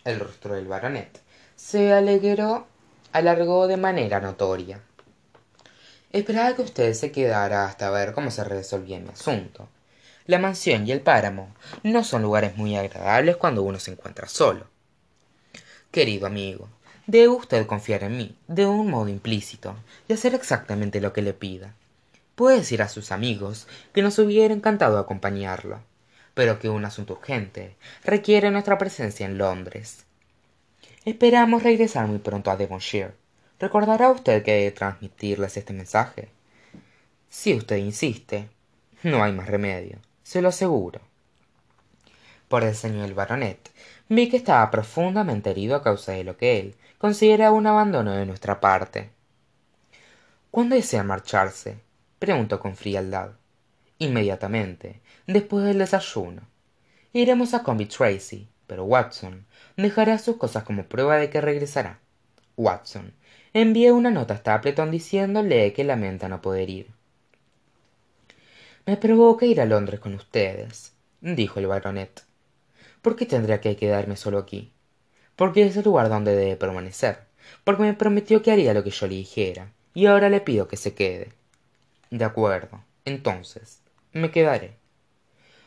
El 0.05 0.21
rostro 0.21 0.55
del 0.55 0.69
baronet 0.69 1.21
se 1.57 1.93
alegró 1.93 2.67
alargó 3.13 3.67
de 3.67 3.77
manera 3.77 4.21
notoria. 4.21 4.81
Esperaba 6.13 6.55
que 6.55 6.63
usted 6.63 6.93
se 6.95 7.13
quedara 7.13 7.67
hasta 7.67 7.91
ver 7.91 8.13
cómo 8.13 8.31
se 8.31 8.45
resolvía 8.45 9.01
mi 9.01 9.09
asunto. 9.09 9.69
La 10.27 10.39
mansión 10.39 10.87
y 10.87 10.93
el 10.93 11.01
páramo 11.01 11.55
no 11.83 12.05
son 12.05 12.23
lugares 12.23 12.57
muy 12.57 12.77
agradables 12.77 13.37
cuando 13.37 13.63
uno 13.63 13.79
se 13.79 13.93
encuentra 13.93 14.29
solo. 14.29 14.67
Querido 15.91 16.27
amigo 16.27 16.69
debe 17.07 17.29
usted 17.29 17.67
confiar 17.67 18.05
en 18.05 18.17
mí 18.17 18.37
de 18.49 18.67
un 18.67 18.89
modo 18.89 19.09
implícito 19.09 19.75
y 20.09 20.13
hacer 20.13 20.35
exactamente 20.35 21.01
lo 21.01 21.13
que 21.13 21.23
le 21.23 21.33
pida 21.33 21.75
puede 22.35 22.59
decir 22.59 22.83
a 22.83 22.89
sus 22.89 23.13
amigos 23.13 23.67
que 23.93 24.03
nos 24.03 24.19
hubiera 24.19 24.55
encantado 24.55 24.99
acompañarlo 24.99 25.81
pero 26.35 26.59
que 26.59 26.69
un 26.69 26.85
asunto 26.85 27.15
urgente 27.15 27.77
requiere 28.05 28.51
nuestra 28.51 28.79
presencia 28.79 29.27
en 29.27 29.39
londres. 29.39 30.05
Esperamos 31.05 31.63
regresar 31.63 32.07
muy 32.07 32.19
pronto 32.19 32.51
a 32.51 32.57
devonshire. 32.57 33.13
Recordará 33.59 34.11
usted 34.11 34.43
que 34.43 34.61
he 34.61 34.65
de 34.65 34.71
transmitirles 34.73 35.57
este 35.57 35.73
mensaje 35.73 36.31
si 37.29 37.55
usted 37.55 37.77
insiste 37.77 38.49
no 39.03 39.23
hay 39.23 39.33
más 39.33 39.47
remedio 39.47 39.99
se 40.23 40.43
lo 40.43 40.49
aseguro. 40.49 41.01
Por 42.49 42.65
el 42.65 42.75
señor 42.75 43.15
baronet 43.15 43.71
vi 44.09 44.29
que 44.29 44.37
estaba 44.37 44.71
profundamente 44.71 45.51
herido 45.51 45.77
a 45.77 45.83
causa 45.83 46.13
de 46.13 46.25
lo 46.25 46.37
que 46.37 46.61
él 46.61 46.77
considera 46.99 47.51
un 47.51 47.67
abandono 47.67 48.13
de 48.13 48.27
nuestra 48.27 48.61
parte. 48.61 49.11
Cuándo 50.51 50.77
desea 50.77 51.03
marcharse 51.03 51.79
preguntó 52.23 52.61
con 52.61 52.77
frialdad. 52.77 53.33
Inmediatamente 53.99 55.01
después 55.27 55.65
del 55.65 55.79
desayuno 55.79 56.43
iremos 57.13 57.53
a 57.53 57.65
Convent 57.65 57.91
tracy 57.91 58.47
pero 58.69 58.85
watson 58.85 59.45
dejará 59.77 60.19
sus 60.19 60.37
cosas 60.37 60.63
como 60.63 60.85
prueba 60.85 61.17
de 61.17 61.31
que 61.31 61.41
regresará. 61.41 61.99
Watson 62.57 63.13
envié 63.55 63.91
una 63.91 64.13
nota 64.13 64.35
a 64.35 64.37
stapleton 64.37 64.93
diciéndole 64.93 65.73
que 65.73 65.83
lamenta 65.83 66.29
no 66.29 66.41
poder 66.41 66.71
ir. 66.71 66.87
Me 68.87 68.97
provoca 68.97 69.45
ir 69.45 69.61
a 69.61 69.67
londres 69.67 69.99
con 69.99 70.15
ustedes 70.15 70.93
dijo 71.21 71.59
el 71.59 71.67
baronet. 71.67 72.23
Por 73.03 73.17
qué 73.17 73.27
tendría 73.27 73.61
que 73.61 73.75
quedarme 73.75 74.17
solo 74.17 74.39
aquí 74.39 74.71
porque 75.35 75.65
es 75.65 75.77
el 75.77 75.83
lugar 75.83 76.09
donde 76.09 76.37
debe 76.37 76.55
permanecer 76.55 77.19
porque 77.65 77.83
me 77.83 77.95
prometió 77.95 78.43
que 78.43 78.53
haría 78.53 78.75
lo 78.75 78.85
que 78.85 78.91
yo 78.91 79.09
le 79.09 79.17
dijera 79.17 79.73
y 79.93 80.07
ahora 80.07 80.29
le 80.29 80.41
pido 80.41 80.69
que 80.69 80.77
se 80.77 80.95
quede 80.95 81.42
de 82.13 82.25
acuerdo. 82.25 82.85
Entonces 83.05 83.81
me 84.13 84.31
quedaré. 84.31 84.77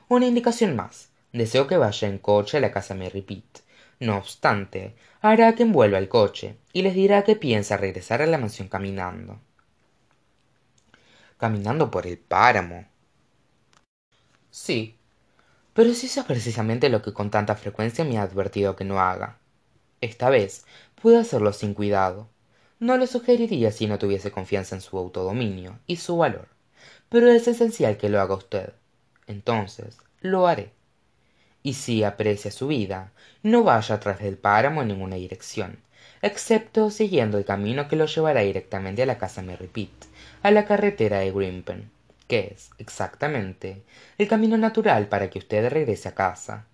Una 0.07 0.27
indicación 0.27 0.75
más. 0.75 1.09
Deseo 1.33 1.67
que 1.67 1.75
vaya 1.75 2.07
en 2.07 2.19
coche 2.19 2.57
a 2.57 2.61
la 2.61 2.71
casa 2.71 2.95
Merry 2.95 3.21
Pitt. 3.21 3.59
No 3.99 4.17
obstante 4.17 4.95
hará 5.21 5.55
que 5.55 5.63
envuelva 5.63 5.97
el 5.97 6.07
coche 6.07 6.57
y 6.71 6.81
les 6.83 6.93
dirá 6.93 7.23
que 7.23 7.35
piensa 7.35 7.75
regresar 7.75 8.21
a 8.21 8.27
la 8.27 8.37
mansión 8.37 8.69
caminando. 8.69 9.41
Caminando 11.37 11.91
por 11.91 12.07
el 12.07 12.17
páramo. 12.17 12.85
Sí 14.49 14.97
pero 15.75 15.93
si 15.93 16.05
eso 16.05 16.21
es 16.21 16.25
precisamente 16.25 16.87
lo 16.87 17.01
que 17.01 17.11
con 17.11 17.29
tanta 17.29 17.53
frecuencia 17.57 18.05
me 18.05 18.17
ha 18.17 18.21
advertido 18.21 18.77
que 18.77 18.85
no 18.85 19.01
haga. 19.01 19.39
Esta 19.99 20.29
vez 20.29 20.65
puede 21.01 21.17
hacerlo 21.17 21.51
sin 21.51 21.73
cuidado 21.73 22.29
no 22.79 22.97
lo 22.97 23.07
sugeriría 23.07 23.71
si 23.71 23.87
no 23.87 23.97
tuviese 23.97 24.31
confianza 24.31 24.75
en 24.75 24.81
su 24.81 24.97
autodominio 24.97 25.79
y 25.87 25.97
su 25.97 26.17
valor. 26.17 26.47
Pero 27.09 27.29
es 27.29 27.47
esencial 27.47 27.97
que 27.97 28.09
lo 28.09 28.21
haga 28.21 28.35
usted. 28.35 28.73
Entonces 29.27 29.97
lo 30.21 30.47
haré. 30.47 30.71
Y 31.63 31.73
si 31.73 32.03
aprecia 32.03 32.51
su 32.51 32.67
vida 32.67 33.11
no 33.43 33.63
vaya 33.63 33.99
tras 33.99 34.19
del 34.19 34.37
páramo 34.37 34.81
en 34.81 34.89
ninguna 34.89 35.15
dirección 35.15 35.79
excepto 36.21 36.89
siguiendo 36.89 37.37
el 37.37 37.45
camino 37.45 37.87
que 37.87 37.95
lo 37.95 38.05
llevará 38.05 38.41
directamente 38.41 39.03
a 39.03 39.05
la 39.05 39.17
casa 39.17 39.41
Merry 39.41 39.67
Pitt 39.67 40.05
a 40.41 40.51
la 40.51 40.65
carretera 40.65 41.19
de 41.19 41.31
Grimpen 41.31 41.91
que 42.27 42.53
es 42.55 42.71
exactamente 42.77 43.83
el 44.17 44.27
camino 44.27 44.57
natural 44.57 45.07
para 45.07 45.29
que 45.29 45.39
usted 45.39 45.69
regrese 45.69 46.09
a 46.09 46.15
casa. 46.15 46.65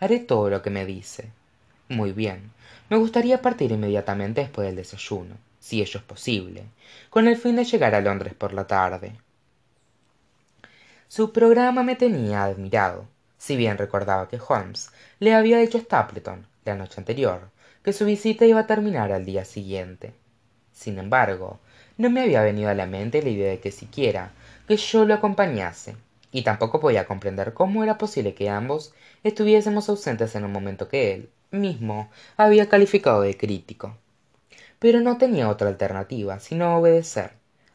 Haré 0.00 0.18
todo 0.18 0.50
lo 0.50 0.62
que 0.62 0.70
me 0.70 0.84
dice 0.84 1.30
muy 1.90 2.12
bien. 2.12 2.52
Me 2.88 2.96
gustaría 2.96 3.42
partir 3.42 3.72
inmediatamente 3.72 4.42
después 4.42 4.66
del 4.66 4.76
desayuno 4.76 5.34
si 5.58 5.82
ello 5.82 5.98
es 5.98 6.04
posible 6.04 6.64
con 7.10 7.26
el 7.26 7.36
fin 7.36 7.56
de 7.56 7.64
llegar 7.64 7.94
a 7.96 8.00
londres 8.00 8.32
por 8.32 8.52
la 8.52 8.66
tarde. 8.66 9.12
Su 11.08 11.32
programa 11.32 11.82
me 11.82 11.96
tenía 11.96 12.44
admirado 12.44 13.06
si 13.38 13.56
bien 13.56 13.76
recordaba 13.76 14.28
que 14.28 14.38
holmes 14.38 14.92
le 15.18 15.34
había 15.34 15.58
dicho 15.58 15.78
a 15.78 15.80
stapleton 15.80 16.46
la 16.64 16.76
noche 16.76 17.00
anterior 17.00 17.50
que 17.82 17.92
su 17.92 18.04
visita 18.04 18.46
iba 18.46 18.60
a 18.60 18.66
terminar 18.68 19.10
al 19.10 19.24
día 19.24 19.44
siguiente. 19.44 20.14
Sin 20.72 20.98
embargo 20.98 21.58
no 21.98 22.08
me 22.08 22.22
había 22.22 22.42
venido 22.42 22.70
a 22.70 22.74
la 22.74 22.86
mente 22.86 23.20
la 23.20 23.30
idea 23.30 23.50
de 23.50 23.58
que 23.58 23.72
siquiera 23.72 24.30
que 24.68 24.76
yo 24.76 25.04
lo 25.04 25.14
acompañase 25.14 25.96
y 26.30 26.42
tampoco 26.42 26.78
podía 26.78 27.06
comprender 27.06 27.52
cómo 27.52 27.82
era 27.82 27.98
posible 27.98 28.34
que 28.34 28.48
ambos 28.48 28.94
estuviésemos 29.24 29.88
ausentes 29.88 30.36
en 30.36 30.44
un 30.44 30.52
momento 30.52 30.86
que 30.88 31.14
él 31.14 31.30
mismo 31.50 32.10
había 32.36 32.68
calificado 32.68 33.22
de 33.22 33.36
crítico 33.36 33.96
pero 34.80 35.00
no 35.00 35.18
tenía 35.18 35.48
otra 35.48 35.68
alternativa 35.68 36.40
sino 36.40 36.76
obedecer. 36.76 37.32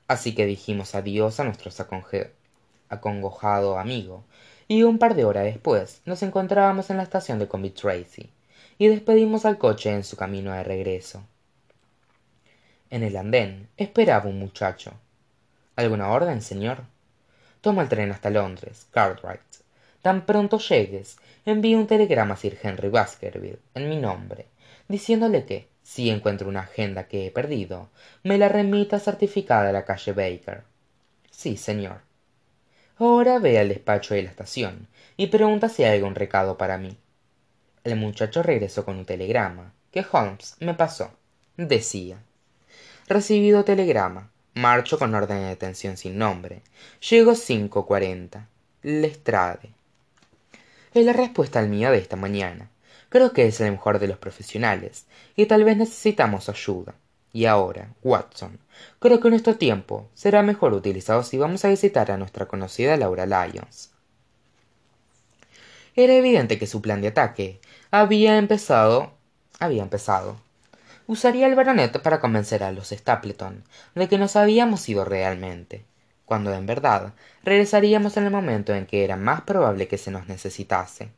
Así 0.10 0.36
que 0.36 0.46
dijimos 0.46 0.96
adiós 0.96 1.40
a 1.40 1.46
nuestro 1.46 1.72
acongojado 2.90 3.80
amigo 3.80 4.26
y 4.68 4.84
un 4.84 4.98
par 5.00 5.16
de 5.16 5.24
horas 5.24 5.46
después 5.46 6.02
nos 6.06 6.22
encontrábamos 6.24 6.90
en 6.90 6.98
la 6.98 7.04
estación 7.04 7.40
de 7.40 7.48
Convict 7.48 7.80
tracy 7.80 8.30
y 8.78 8.88
despedimos 8.88 9.46
al 9.46 9.58
coche 9.58 9.92
en 9.92 10.04
su 10.04 10.18
camino 10.18 10.52
de 10.52 10.64
regreso. 10.64 11.24
En 12.90 13.04
el 13.04 13.16
andén 13.16 13.70
esperaba 13.78 14.30
un 14.30 14.40
muchacho. 14.40 14.92
Alguna 15.76 16.10
orden 16.10 16.42
señor 16.42 16.84
toma 17.62 17.84
el 17.84 17.90
tren 17.90 18.12
hasta 18.12 18.30
londres 18.30 18.88
cartwright 18.92 19.65
tan 20.06 20.28
pronto 20.28 20.60
llegues 20.60 21.18
envíe 21.46 21.74
un 21.76 21.88
telegrama 21.88 22.36
a 22.36 22.38
sir 22.38 22.60
henry 22.62 22.90
baskerville 22.90 23.58
en 23.74 23.90
mi 23.90 23.98
nombre 23.98 24.46
diciéndole 24.88 25.46
que 25.46 25.68
si 25.82 26.12
encuentro 26.12 26.48
una 26.48 26.60
agenda 26.60 27.08
que 27.08 27.26
he 27.26 27.32
perdido 27.32 27.90
me 28.22 28.38
la 28.38 28.48
remita 28.48 29.00
certificada 29.00 29.70
a 29.70 29.72
la 29.72 29.84
calle 29.84 30.14
baker. 30.14 30.62
Sí 31.32 31.58
señor. 31.58 32.02
Ahora 32.98 33.40
ve 33.40 33.58
al 33.58 33.70
despacho 33.70 34.14
de 34.14 34.22
la 34.22 34.30
estación 34.30 34.88
y 35.18 35.26
pregunta 35.28 35.70
si 35.70 35.84
hay 35.84 35.98
algún 35.98 36.14
recado 36.14 36.56
para 36.56 36.78
mí. 36.78 36.96
El 37.84 37.96
muchacho 37.96 38.44
regresó 38.44 38.86
con 38.86 38.98
un 38.98 39.06
telegrama 39.06 39.74
que 39.90 40.06
holmes 40.12 40.56
me 40.60 40.76
pasó. 40.76 41.10
Decía 41.58 42.20
recibido 43.08 43.64
telegrama. 43.64 44.30
Marcho 44.54 45.00
con 45.00 45.16
orden 45.16 45.40
de 45.40 45.48
detención 45.48 45.98
sin 45.98 46.20
nombre. 46.20 46.62
Llego 47.10 47.34
cinco 47.34 47.88
cuarenta. 47.88 48.48
Lestrade 48.84 49.75
es 50.96 51.06
la 51.06 51.12
respuesta 51.12 51.60
al 51.60 51.68
mío 51.68 51.92
de 51.92 51.98
esta 51.98 52.16
mañana. 52.16 52.70
Creo 53.10 53.34
que 53.34 53.46
es 53.46 53.60
el 53.60 53.72
mejor 53.72 54.00
de 54.00 54.08
los 54.08 54.18
profesionales 54.18 55.06
y 55.36 55.46
tal 55.46 55.66
vez 55.66 55.76
necesitamos 55.76 56.48
ayuda. 56.48 56.96
Y 57.34 57.46
ahora 57.46 57.90
watson 58.02 58.60
creo 59.00 59.20
que 59.20 59.30
nuestro 59.30 59.58
tiempo 59.58 60.08
será 60.14 60.42
mejor 60.42 60.74
utilizado 60.74 61.22
si 61.24 61.38
vamos 61.38 61.66
a 61.66 61.68
visitar 61.68 62.12
a 62.12 62.18
nuestra 62.18 62.46
conocida 62.46 62.96
laura 62.96 63.26
lyons. 63.26 63.92
Era 65.98 66.14
evidente 66.14 66.58
que 66.58 66.66
su 66.66 66.82
plan 66.82 67.02
de 67.02 67.10
ataque 67.10 67.60
había 67.92 68.38
empezado 68.38 69.12
había 69.60 69.84
empezado. 69.84 70.38
Usaría 71.08 71.48
el 71.48 71.56
baronet 71.56 72.02
para 72.02 72.22
convencer 72.22 72.64
a 72.64 72.72
los 72.72 72.90
stapleton 72.90 73.66
de 73.96 74.08
que 74.08 74.18
nos 74.18 74.38
habíamos 74.38 74.88
ido 74.88 75.04
realmente 75.04 75.84
cuando 76.26 76.54
en 76.54 76.66
verdad 76.66 77.14
regresaríamos 77.44 78.18
en 78.18 78.26
el 78.26 78.32
momento 78.32 78.74
en 78.74 78.86
que 78.86 79.04
era 79.04 79.16
más 79.16 79.42
probable 79.42 79.88
que 79.88 79.98
se 79.98 80.12
nos 80.12 80.28
necesitase. 80.28 81.10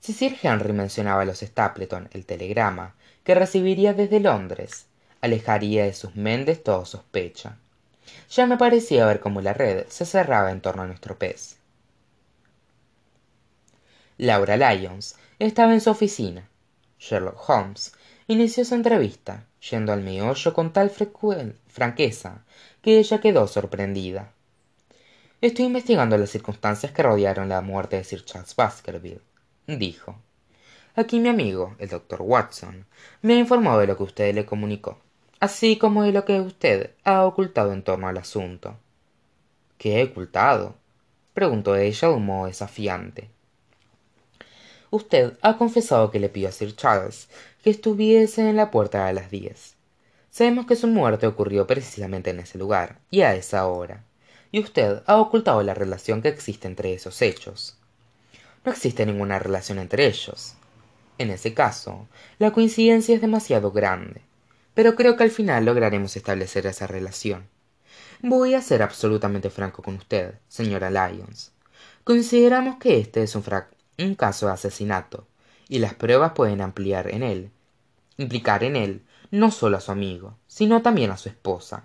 Si 0.00 0.12
sir 0.12 0.36
henry 0.42 0.72
mencionaba 0.72 1.22
a 1.22 1.24
los 1.24 1.40
stapleton 1.40 2.08
el 2.12 2.24
telegrama 2.24 2.94
que 3.24 3.34
recibiría 3.34 3.94
desde 3.94 4.20
londres 4.20 4.86
alejaría 5.20 5.84
de 5.84 5.92
sus 5.92 6.14
mentes 6.16 6.62
toda 6.62 6.84
sospecha 6.84 7.56
ya 8.30 8.46
me 8.46 8.56
parecía 8.56 9.06
ver 9.06 9.20
cómo 9.20 9.40
la 9.40 9.52
red 9.52 9.86
se 9.88 10.06
cerraba 10.06 10.50
en 10.50 10.60
torno 10.60 10.82
a 10.82 10.86
nuestro 10.86 11.18
pez. 11.18 11.56
Laura 14.16 14.56
lyons 14.56 15.16
estaba 15.38 15.72
en 15.74 15.80
su 15.80 15.90
oficina. 15.90 16.48
Sherlock 16.98 17.48
holmes 17.48 17.92
inició 18.26 18.64
su 18.64 18.74
entrevista 18.74 19.44
yendo 19.60 19.92
al 19.92 20.02
meollo 20.02 20.52
con 20.52 20.72
tal 20.72 20.90
franqueza 20.90 22.44
que 22.82 22.98
ella 22.98 23.20
quedó 23.20 23.46
sorprendida. 23.46 24.32
Estoy 25.40 25.66
investigando 25.66 26.16
las 26.16 26.30
circunstancias 26.30 26.92
que 26.92 27.02
rodearon 27.02 27.48
la 27.48 27.60
muerte 27.60 27.96
de 27.96 28.04
sir 28.04 28.24
charles 28.24 28.56
baskerville 28.56 29.20
dijo. 29.66 30.16
Aquí 30.96 31.20
mi 31.20 31.28
amigo 31.28 31.76
el 31.78 31.88
doctor 31.88 32.22
watson 32.22 32.86
me 33.22 33.34
ha 33.34 33.38
informado 33.38 33.80
de 33.80 33.86
lo 33.86 33.96
que 33.96 34.02
usted 34.02 34.34
le 34.34 34.46
comunicó 34.46 34.98
así 35.40 35.76
como 35.76 36.02
de 36.02 36.12
lo 36.12 36.24
que 36.24 36.40
usted 36.40 36.90
ha 37.04 37.24
ocultado 37.24 37.72
en 37.72 37.82
torno 37.82 38.08
al 38.08 38.18
asunto 38.18 38.76
qué 39.76 40.00
he 40.00 40.04
ocultado 40.04 40.74
preguntó 41.34 41.76
ella 41.76 42.08
de 42.08 42.14
un 42.14 42.26
modo 42.26 42.46
desafiante 42.46 43.30
usted 44.90 45.38
ha 45.42 45.56
confesado 45.56 46.10
que 46.10 46.20
le 46.20 46.28
pidió 46.28 46.48
a 46.48 46.52
sir 46.52 46.74
charles 46.74 47.28
que 47.62 47.70
estuviese 47.70 48.48
en 48.48 48.56
la 48.56 48.70
puerta 48.70 49.06
a 49.06 49.12
las 49.12 49.30
diez. 49.30 49.74
Sabemos 50.30 50.66
que 50.66 50.76
su 50.76 50.86
muerte 50.86 51.26
ocurrió 51.26 51.66
precisamente 51.66 52.30
en 52.30 52.40
ese 52.40 52.58
lugar 52.58 53.00
y 53.10 53.22
a 53.22 53.34
esa 53.34 53.66
hora. 53.66 54.04
Y 54.52 54.60
usted 54.60 55.02
ha 55.06 55.16
ocultado 55.16 55.62
la 55.62 55.74
relación 55.74 56.22
que 56.22 56.28
existe 56.28 56.68
entre 56.68 56.92
esos 56.94 57.20
hechos. 57.22 57.76
No 58.64 58.72
existe 58.72 59.04
ninguna 59.04 59.38
relación 59.38 59.78
entre 59.78 60.06
ellos. 60.06 60.54
En 61.18 61.30
ese 61.30 61.54
caso 61.54 62.06
la 62.38 62.52
coincidencia 62.52 63.14
es 63.14 63.20
demasiado 63.20 63.72
grande. 63.72 64.22
Pero 64.74 64.94
creo 64.94 65.16
que 65.16 65.24
al 65.24 65.30
final 65.30 65.64
lograremos 65.64 66.16
establecer 66.16 66.66
esa 66.66 66.86
relación. 66.86 67.48
Voy 68.22 68.54
a 68.54 68.62
ser 68.62 68.82
absolutamente 68.82 69.50
franco 69.50 69.82
con 69.82 69.96
usted 69.96 70.34
señora 70.48 70.90
lyons. 70.90 71.52
Consideramos 72.04 72.76
que 72.78 72.98
este 72.98 73.22
es 73.22 73.34
un 73.34 73.42
un 73.98 74.14
caso 74.14 74.46
de 74.46 74.52
asesinato 74.52 75.26
y 75.68 75.78
las 75.80 75.94
pruebas 75.94 76.32
pueden 76.32 76.60
ampliar 76.60 77.08
en 77.08 77.22
él 77.22 77.50
implicar 78.16 78.64
en 78.64 78.76
él 78.76 79.02
no 79.30 79.50
sólo 79.50 79.76
a 79.76 79.80
su 79.80 79.92
amigo 79.92 80.36
sino 80.46 80.82
también 80.82 81.10
a 81.12 81.16
su 81.16 81.28
esposa. 81.28 81.84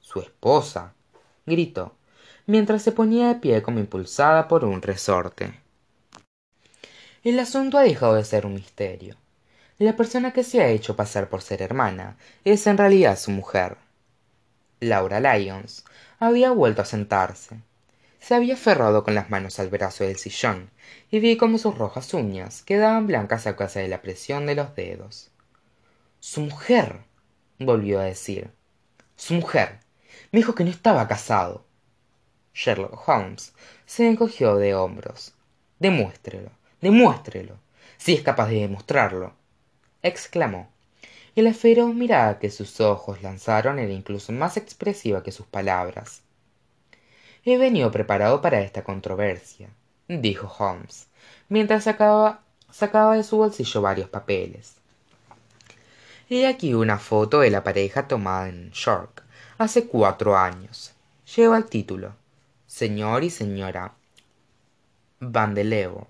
Su 0.00 0.20
esposa 0.20 0.92
gritó 1.46 1.96
mientras 2.46 2.82
se 2.82 2.92
ponía 2.92 3.28
de 3.28 3.36
pie 3.36 3.62
como 3.62 3.78
impulsada 3.78 4.48
por 4.48 4.64
un 4.64 4.82
resorte. 4.82 5.58
El 7.24 7.38
asunto 7.38 7.78
ha 7.78 7.82
dejado 7.82 8.14
de 8.14 8.24
ser 8.24 8.44
un 8.44 8.54
misterio. 8.54 9.16
La 9.78 9.96
persona 9.96 10.32
que 10.32 10.44
se 10.44 10.60
ha 10.60 10.68
hecho 10.68 10.96
pasar 10.96 11.28
por 11.28 11.40
ser 11.40 11.62
hermana 11.62 12.16
es 12.44 12.66
en 12.66 12.76
realidad 12.76 13.18
su 13.18 13.30
mujer. 13.30 13.78
Laura 14.80 15.20
lyons 15.20 15.84
había 16.18 16.50
vuelto 16.50 16.82
a 16.82 16.84
sentarse 16.84 17.60
se 18.22 18.36
había 18.36 18.54
aferrado 18.54 19.02
con 19.02 19.16
las 19.16 19.30
manos 19.30 19.58
al 19.58 19.68
brazo 19.68 20.04
del 20.04 20.16
sillón 20.16 20.70
y 21.10 21.18
vi 21.18 21.36
cómo 21.36 21.58
sus 21.58 21.76
rojas 21.76 22.14
uñas 22.14 22.62
quedaban 22.62 23.08
blancas 23.08 23.48
a 23.48 23.56
causa 23.56 23.80
de 23.80 23.88
la 23.88 24.00
presión 24.00 24.46
de 24.46 24.54
los 24.54 24.76
dedos. 24.76 25.32
Su 26.20 26.42
mujer 26.42 27.00
volvió 27.58 27.98
a 27.98 28.04
decir. 28.04 28.52
Su 29.16 29.34
mujer 29.34 29.80
me 30.30 30.38
dijo 30.38 30.54
que 30.54 30.62
no 30.62 30.70
estaba 30.70 31.08
casado. 31.08 31.64
Sherlock 32.54 33.08
holmes 33.08 33.54
se 33.86 34.08
encogió 34.08 34.54
de 34.56 34.76
hombros. 34.76 35.34
Demuéstrelo 35.80 36.52
demuéstrelo 36.80 37.56
si 37.96 38.14
es 38.14 38.22
capaz 38.22 38.48
de 38.48 38.60
demostrarlo 38.60 39.34
exclamó. 40.02 40.70
Y 41.34 41.42
la 41.42 41.54
feroz 41.54 41.92
mirada 41.94 42.38
que 42.38 42.50
sus 42.50 42.80
ojos 42.80 43.22
lanzaron 43.22 43.78
era 43.78 43.92
incluso 43.92 44.32
más 44.32 44.56
expresiva 44.56 45.22
que 45.22 45.32
sus 45.32 45.46
palabras 45.46 46.22
he 47.44 47.58
venido 47.58 47.90
preparado 47.90 48.40
para 48.40 48.60
esta 48.60 48.84
controversia 48.84 49.68
dijo 50.08 50.46
holmes 50.46 51.08
mientras 51.48 51.84
sacaba, 51.84 52.42
de 53.14 53.22
su 53.22 53.36
bolsillo 53.36 53.82
varios 53.82 54.08
papeles. 54.08 54.76
He 56.28 56.46
aquí 56.46 56.72
una 56.72 56.98
foto 56.98 57.40
de 57.40 57.50
la 57.50 57.62
pareja 57.62 58.08
tomada 58.08 58.48
en 58.48 58.70
york 58.72 59.22
hace 59.58 59.86
cuatro 59.86 60.36
años. 60.36 60.94
Lleva 61.36 61.58
el 61.58 61.66
título 61.66 62.14
señor 62.66 63.22
y 63.22 63.30
señora 63.30 63.92
vandeleur 65.20 66.06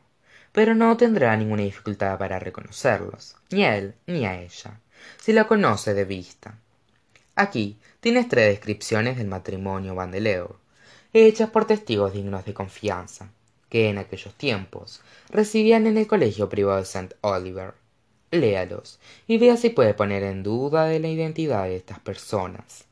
pero 0.53 0.75
no 0.75 0.97
tendrá 0.97 1.37
ninguna 1.37 1.63
dificultad 1.63 2.19
para 2.19 2.39
reconocerlos 2.39 3.37
ni 3.51 3.65
a 3.65 3.77
él 3.77 3.95
ni 4.07 4.27
a 4.27 4.41
ella 4.41 4.81
si 5.19 5.33
la 5.33 5.49
conoce 5.49 5.95
de 5.95 6.05
vista. 6.05 6.55
Aquí 7.35 7.79
tienes 8.01 8.29
tres 8.29 8.49
descripciones 8.49 9.17
del 9.17 9.27
matrimonio 9.27 9.97
vandeleur 9.97 10.62
hechas 11.21 11.51
por 11.51 11.67
testigos 11.67 12.15
dignos 12.15 12.45
de 12.45 12.55
confianza 12.55 13.31
que 13.69 13.89
en 13.89 13.99
aquellos 13.99 14.35
tiempos 14.35 15.01
residían 15.31 15.87
en 15.87 15.99
el 15.99 16.07
colegio 16.07 16.49
privado 16.49 16.79
de 16.79 16.85
st 16.85 17.17
oliver. 17.21 17.75
Léalos 18.31 18.99
y 19.27 19.37
vea 19.37 19.59
si 19.59 19.69
puede 19.69 19.93
poner 19.93 20.23
en 20.23 20.43
duda 20.43 20.87
de 20.87 21.01
la 21.01 21.09
identidad 21.09 21.65
de 21.65 21.77
estas 21.77 21.99
personas. 22.01 22.87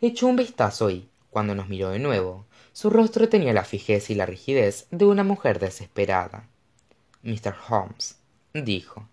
Echó 0.00 0.26
un 0.26 0.36
vistazo 0.36 0.90
y 0.90 1.08
cuando 1.30 1.54
nos 1.54 1.68
miró 1.68 1.90
de 1.90 2.00
nuevo 2.00 2.46
su 2.72 2.90
rostro 2.90 3.28
tenía 3.28 3.52
la 3.52 3.64
fijeza 3.64 4.12
y 4.12 4.16
la 4.16 4.26
rigidez 4.26 4.86
de 4.90 5.04
una 5.04 5.22
mujer 5.22 5.60
desesperada. 5.60 6.48
mr 7.22 7.54
holmes 7.68 8.16
dijo 8.54 9.08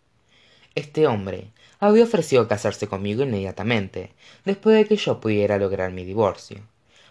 este 0.74 1.06
hombre 1.08 1.52
había 1.80 2.04
ofrecido 2.04 2.48
casarse 2.48 2.88
conmigo 2.88 3.24
inmediatamente 3.24 4.14
después 4.46 4.76
de 4.76 4.86
que 4.86 4.96
yo 4.96 5.20
pudiera 5.20 5.58
lograr 5.58 5.92
mi 5.92 6.06
divorcio 6.06 6.62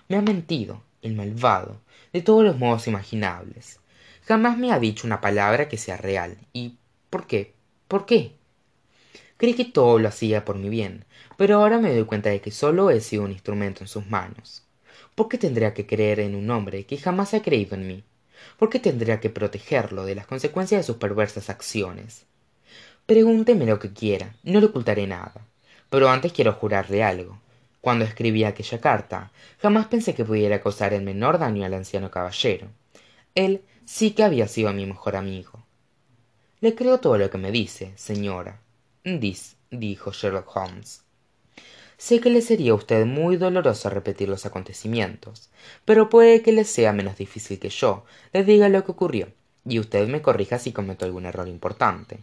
me 0.08 0.16
ha 0.16 0.22
mentido 0.22 0.82
el 1.02 1.14
malvado 1.14 1.80
de 2.12 2.22
todos 2.22 2.44
los 2.44 2.58
modos 2.58 2.86
imaginables. 2.86 3.80
Jamás 4.24 4.58
me 4.58 4.72
ha 4.72 4.78
dicho 4.78 5.06
una 5.06 5.20
palabra 5.20 5.68
que 5.68 5.76
sea 5.76 5.96
real. 5.96 6.36
Y 6.52 6.76
por 7.10 7.26
qué 7.26 7.54
por 7.88 8.06
qué 8.06 8.32
creí 9.36 9.54
que 9.54 9.64
todo 9.64 9.98
lo 9.98 10.08
hacía 10.08 10.44
por 10.44 10.56
mi 10.56 10.68
bien 10.68 11.04
pero 11.36 11.56
ahora 11.56 11.78
me 11.78 11.94
doy 11.94 12.04
cuenta 12.04 12.30
de 12.30 12.40
que 12.40 12.50
sólo 12.50 12.90
he 12.90 13.00
sido 13.00 13.22
un 13.24 13.32
instrumento 13.32 13.84
en 13.84 13.88
sus 13.88 14.06
manos. 14.06 14.64
Por 15.14 15.28
qué 15.28 15.38
tendría 15.38 15.74
que 15.74 15.86
creer 15.86 16.20
en 16.20 16.34
un 16.34 16.50
hombre 16.50 16.86
que 16.86 16.96
jamás 16.98 17.34
ha 17.34 17.42
creído 17.42 17.76
en 17.76 17.86
mí 17.86 18.04
por 18.58 18.70
qué 18.70 18.78
tendría 18.80 19.20
que 19.20 19.30
protegerlo 19.30 20.04
de 20.04 20.14
las 20.14 20.26
consecuencias 20.26 20.80
de 20.80 20.84
sus 20.84 20.96
perversas 20.96 21.50
acciones 21.50 22.26
pregúnteme 23.06 23.66
lo 23.66 23.78
que 23.78 23.92
quiera 23.92 24.34
no 24.42 24.60
le 24.60 24.66
ocultaré 24.66 25.06
nada. 25.06 25.46
Pero 25.90 26.08
antes 26.08 26.32
quiero 26.32 26.52
jurarle 26.52 27.04
algo 27.04 27.38
cuando 27.86 28.04
escribí 28.04 28.42
aquella 28.42 28.80
carta. 28.80 29.30
Jamás 29.62 29.86
pensé 29.86 30.12
que 30.12 30.24
pudiera 30.24 30.60
causar 30.60 30.92
el 30.92 31.02
menor 31.02 31.38
daño 31.38 31.64
al 31.64 31.72
anciano 31.72 32.10
caballero. 32.10 32.66
Él 33.36 33.62
sí 33.84 34.10
que 34.10 34.24
había 34.24 34.48
sido 34.48 34.72
mi 34.72 34.86
mejor 34.86 35.14
amigo. 35.14 35.64
Le 36.60 36.74
creo 36.74 36.98
todo 36.98 37.16
lo 37.16 37.30
que 37.30 37.38
me 37.38 37.52
dice 37.52 37.92
señora 37.94 38.58
dijo 39.70 40.10
sherlock 40.10 40.56
holmes. 40.56 41.04
Sé 41.96 42.18
que 42.18 42.28
le 42.28 42.40
sería 42.40 42.72
a 42.72 42.74
usted 42.74 43.06
muy 43.06 43.36
doloroso 43.36 43.88
repetir 43.88 44.28
los 44.28 44.46
acontecimientos 44.46 45.50
pero 45.84 46.08
puede 46.08 46.42
que 46.42 46.50
le 46.50 46.64
sea 46.64 46.92
menos 46.92 47.16
difícil 47.16 47.60
que 47.60 47.68
yo. 47.68 48.04
Le 48.32 48.42
diga 48.42 48.68
lo 48.68 48.84
que 48.84 48.90
ocurrió 48.90 49.28
y 49.64 49.78
usted 49.78 50.08
me 50.08 50.22
corrija 50.22 50.58
si 50.58 50.72
cometo 50.72 51.04
algún 51.04 51.24
error 51.24 51.46
importante. 51.46 52.18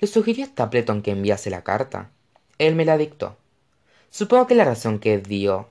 Le 0.00 0.08
sugirió 0.08 0.46
a 0.46 0.48
stapleton 0.48 1.02
que 1.02 1.10
enviase 1.10 1.50
la 1.50 1.64
carta 1.64 2.12
él 2.58 2.74
me 2.74 2.86
la 2.86 2.96
dictó 2.96 3.36
supongo 4.16 4.46
que 4.46 4.54
la 4.54 4.64
razón 4.64 4.98
que 4.98 5.18
dio 5.18 5.68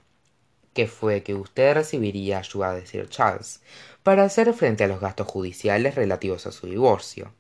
que 0.76 0.86
fue 0.86 1.24
que 1.24 1.34
usted 1.34 1.74
recibiría 1.74 2.38
ayuda 2.38 2.76
de 2.76 2.86
sir 2.86 3.10
charles 3.10 3.62
para 4.04 4.24
hacer 4.24 4.54
frente 4.54 4.84
a 4.84 4.88
los 4.88 5.00
gastos 5.00 5.26
judiciales 5.26 5.96
relativos 5.96 6.46
a 6.46 6.52
su 6.52 6.68
divorcio. 6.68 7.34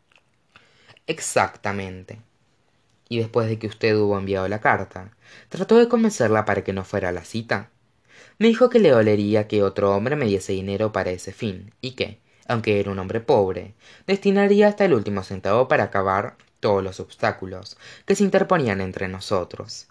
Exactamente. 1.05 2.21
Y 3.07 3.19
después 3.19 3.47
de 3.47 3.59
que 3.59 3.67
usted 3.67 3.95
hubo 3.95 4.17
enviado 4.17 4.47
la 4.47 4.61
carta 4.61 5.11
trató 5.49 5.77
de 5.77 5.87
convencerla 5.87 6.43
para 6.43 6.63
que 6.63 6.73
no 6.73 6.83
fuera 6.83 7.09
a 7.09 7.11
la 7.11 7.23
cita. 7.23 7.69
Me 8.39 8.47
dijo 8.47 8.71
que 8.71 8.79
le 8.79 8.89
dolería 8.89 9.47
que 9.47 9.61
otro 9.61 9.95
hombre 9.95 10.15
me 10.15 10.25
diese 10.25 10.53
dinero 10.53 10.91
para 10.91 11.11
ese 11.11 11.33
fin 11.33 11.71
y 11.81 11.91
que 11.91 12.19
aunque 12.47 12.79
era 12.79 12.89
un 12.89 12.97
hombre 12.97 13.19
pobre 13.19 13.75
destinaría 14.07 14.69
hasta 14.69 14.85
el 14.85 14.95
último 14.95 15.21
centavo 15.21 15.67
para 15.67 15.83
acabar 15.83 16.35
todos 16.59 16.83
los 16.83 16.99
obstáculos 16.99 17.77
que 18.07 18.15
se 18.15 18.23
interponían 18.23 18.81
entre 18.81 19.07
nosotros 19.07 19.87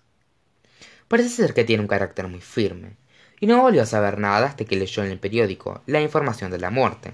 parece 1.08 1.28
ser 1.28 1.54
que 1.54 1.64
tiene 1.64 1.82
un 1.82 1.88
carácter 1.88 2.28
muy 2.28 2.40
firme 2.40 2.96
y 3.40 3.46
no 3.46 3.60
volvió 3.60 3.82
a 3.82 3.86
saber 3.86 4.18
nada 4.18 4.46
hasta 4.46 4.64
que 4.64 4.76
leyó 4.76 5.04
en 5.04 5.10
el 5.10 5.18
periódico 5.18 5.82
la 5.86 6.00
información 6.00 6.50
de 6.50 6.58
la 6.58 6.70
muerte. 6.70 7.12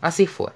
Así 0.00 0.26
fue. 0.26 0.52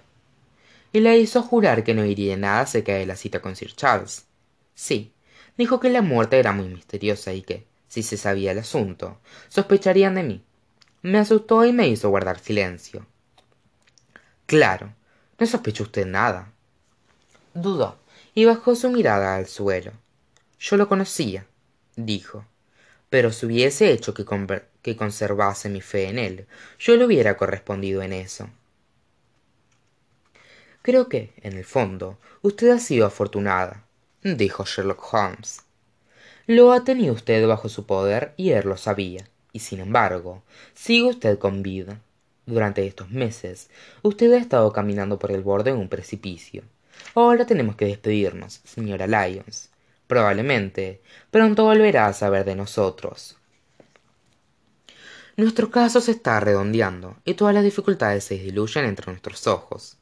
Y 0.92 1.00
le 1.00 1.18
hizo 1.18 1.42
jurar 1.42 1.85
que 1.85 1.94
no 1.94 2.04
iría 2.04 2.37
nada 2.37 2.61
acerca 2.61 2.94
de 2.94 3.07
la 3.07 3.16
cita 3.16 3.40
con 3.40 3.57
sir 3.57 3.74
charles. 3.74 4.26
Sí 4.74 5.12
dijo 5.57 5.81
que 5.81 5.90
la 5.90 6.02
muerte 6.02 6.38
era 6.38 6.52
muy 6.52 6.68
misteriosa 6.68 7.33
y 7.33 7.42
que 7.42 7.66
si 7.88 8.02
se 8.02 8.16
sabía 8.16 8.52
el 8.52 8.59
asunto 8.59 9.18
sospecharían 9.48 10.14
de 10.14 10.22
mí. 10.22 10.44
Me 11.02 11.18
asustó 11.18 11.64
y 11.64 11.72
me 11.72 11.88
hizo 11.88 12.11
guardar 12.11 12.38
silencio. 12.38 13.07
Claro 14.46 14.94
no 15.38 15.46
sospechó 15.46 15.85
usted 15.85 16.07
nada. 16.07 16.52
Dudó 17.54 17.98
y 18.35 18.44
bajó 18.44 18.74
su 18.74 18.90
mirada 18.90 19.37
al 19.37 19.46
suelo. 19.46 19.92
Yo 20.59 20.76
lo 20.76 20.88
conocía 20.88 21.46
dijo 21.98 22.44
pero 23.11 23.33
si 23.33 23.47
hubiese 23.47 23.90
hecho 23.92 24.14
que, 24.14 24.25
conservase 24.97 25.68
mi 25.68 25.81
fe 25.81 26.09
en 26.09 26.18
él 26.18 26.47
yo 26.79 26.97
le 26.97 27.05
hubiera 27.05 27.37
correspondido 27.37 28.03
en 28.03 28.12
eso. 28.12 28.49
Creo 30.83 31.09
que 31.09 31.33
en 31.42 31.55
el 31.55 31.64
fondo 31.64 32.18
usted 32.42 32.71
ha 32.71 32.79
sido 32.79 33.07
afortunada 33.07 33.85
dijo 34.23 34.64
sherlock 34.64 35.12
holmes. 35.12 35.62
Lo 36.47 36.73
ha 36.73 36.85
tenido 36.85 37.14
usted 37.14 37.47
bajo 37.47 37.68
su 37.68 37.87
poder 37.87 38.33
y 38.37 38.51
él 38.51 38.66
lo 38.66 38.77
sabía 38.77 39.29
y 39.53 39.61
sin 39.61 39.81
embargo 39.81 40.42
sigue 40.75 41.09
usted 41.09 41.38
con 41.38 41.62
vida. 41.62 42.01
Durante 42.47 42.87
estos 42.87 43.11
meses 43.11 43.68
usted 44.03 44.33
ha 44.33 44.38
estado 44.38 44.73
caminando 44.73 45.18
por 45.18 45.31
el 45.31 45.42
borde 45.42 45.73
de 45.73 45.77
un 45.77 45.88
precipicio. 45.88 46.62
Ahora 47.14 47.47
tenemos 47.47 47.77
que 47.77 47.85
despedirnos 47.85 48.61
señora 48.64 49.07
lyons 49.07 49.71
probablemente 50.09 51.01
pronto 51.31 51.64
volverá 51.64 52.09
a 52.09 52.12
saber 52.12 52.44
de 52.44 52.57
nosotros. 52.57 53.37
Nuestro 55.37 55.71
caso 55.71 56.01
se 56.01 56.11
está 56.11 56.40
redondeando 56.40 57.16
y 57.25 57.35
todas 57.35 57.55
las 57.55 57.62
dificultades 57.62 58.25
se 58.25 58.37
diluyen 58.37 58.85
entre 58.85 59.12
nuestros 59.12 59.47
ojos 59.47 59.99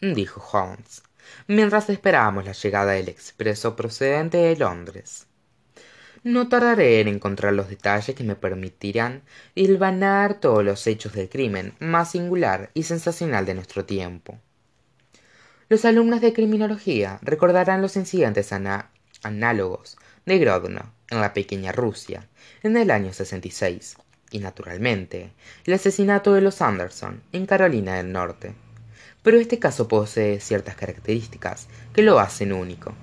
dijo 0.00 0.40
holmes 0.52 1.02
mientras 1.46 1.90
esperábamos 1.90 2.44
la 2.44 2.52
llegada 2.52 2.92
del 2.92 3.08
expreso 3.08 3.76
procedente 3.76 4.38
de 4.38 4.56
londres. 4.56 5.26
No 6.22 6.48
tardaré 6.48 7.00
en 7.00 7.08
encontrar 7.08 7.52
los 7.52 7.68
detalles 7.68 8.16
que 8.16 8.24
me 8.24 8.34
permitirán 8.34 9.22
hilvanar 9.54 10.40
todos 10.40 10.64
los 10.64 10.86
hechos 10.86 11.12
del 11.12 11.28
crimen 11.28 11.74
más 11.78 12.12
singular 12.12 12.70
y 12.74 12.84
sensacional 12.84 13.46
de 13.46 13.54
nuestro 13.54 13.84
tiempo. 13.84 14.38
Los 15.68 15.84
alumnos 15.84 16.20
de 16.20 16.32
criminología 16.32 17.18
recordarán 17.22 17.82
los 17.82 17.96
incidentes 17.96 18.52
análogos 19.22 19.96
de 20.26 20.38
Grodno 20.38 20.92
en 21.10 21.20
la 21.20 21.32
pequeña 21.32 21.72
Rusia 21.72 22.28
en 22.62 22.76
el 22.76 22.90
año 22.90 23.12
66 23.12 23.96
y 24.30 24.38
naturalmente 24.38 25.32
el 25.64 25.74
asesinato 25.74 26.34
de 26.34 26.40
los 26.40 26.60
Anderson 26.60 27.22
en 27.32 27.46
Carolina 27.46 27.96
del 27.96 28.12
Norte. 28.12 28.54
Pero 29.22 29.38
este 29.38 29.58
caso 29.58 29.88
posee 29.88 30.40
ciertas 30.40 30.76
características 30.76 31.68
que 31.92 32.02
lo 32.02 32.18
hacen 32.18 32.52
único. 32.52 32.94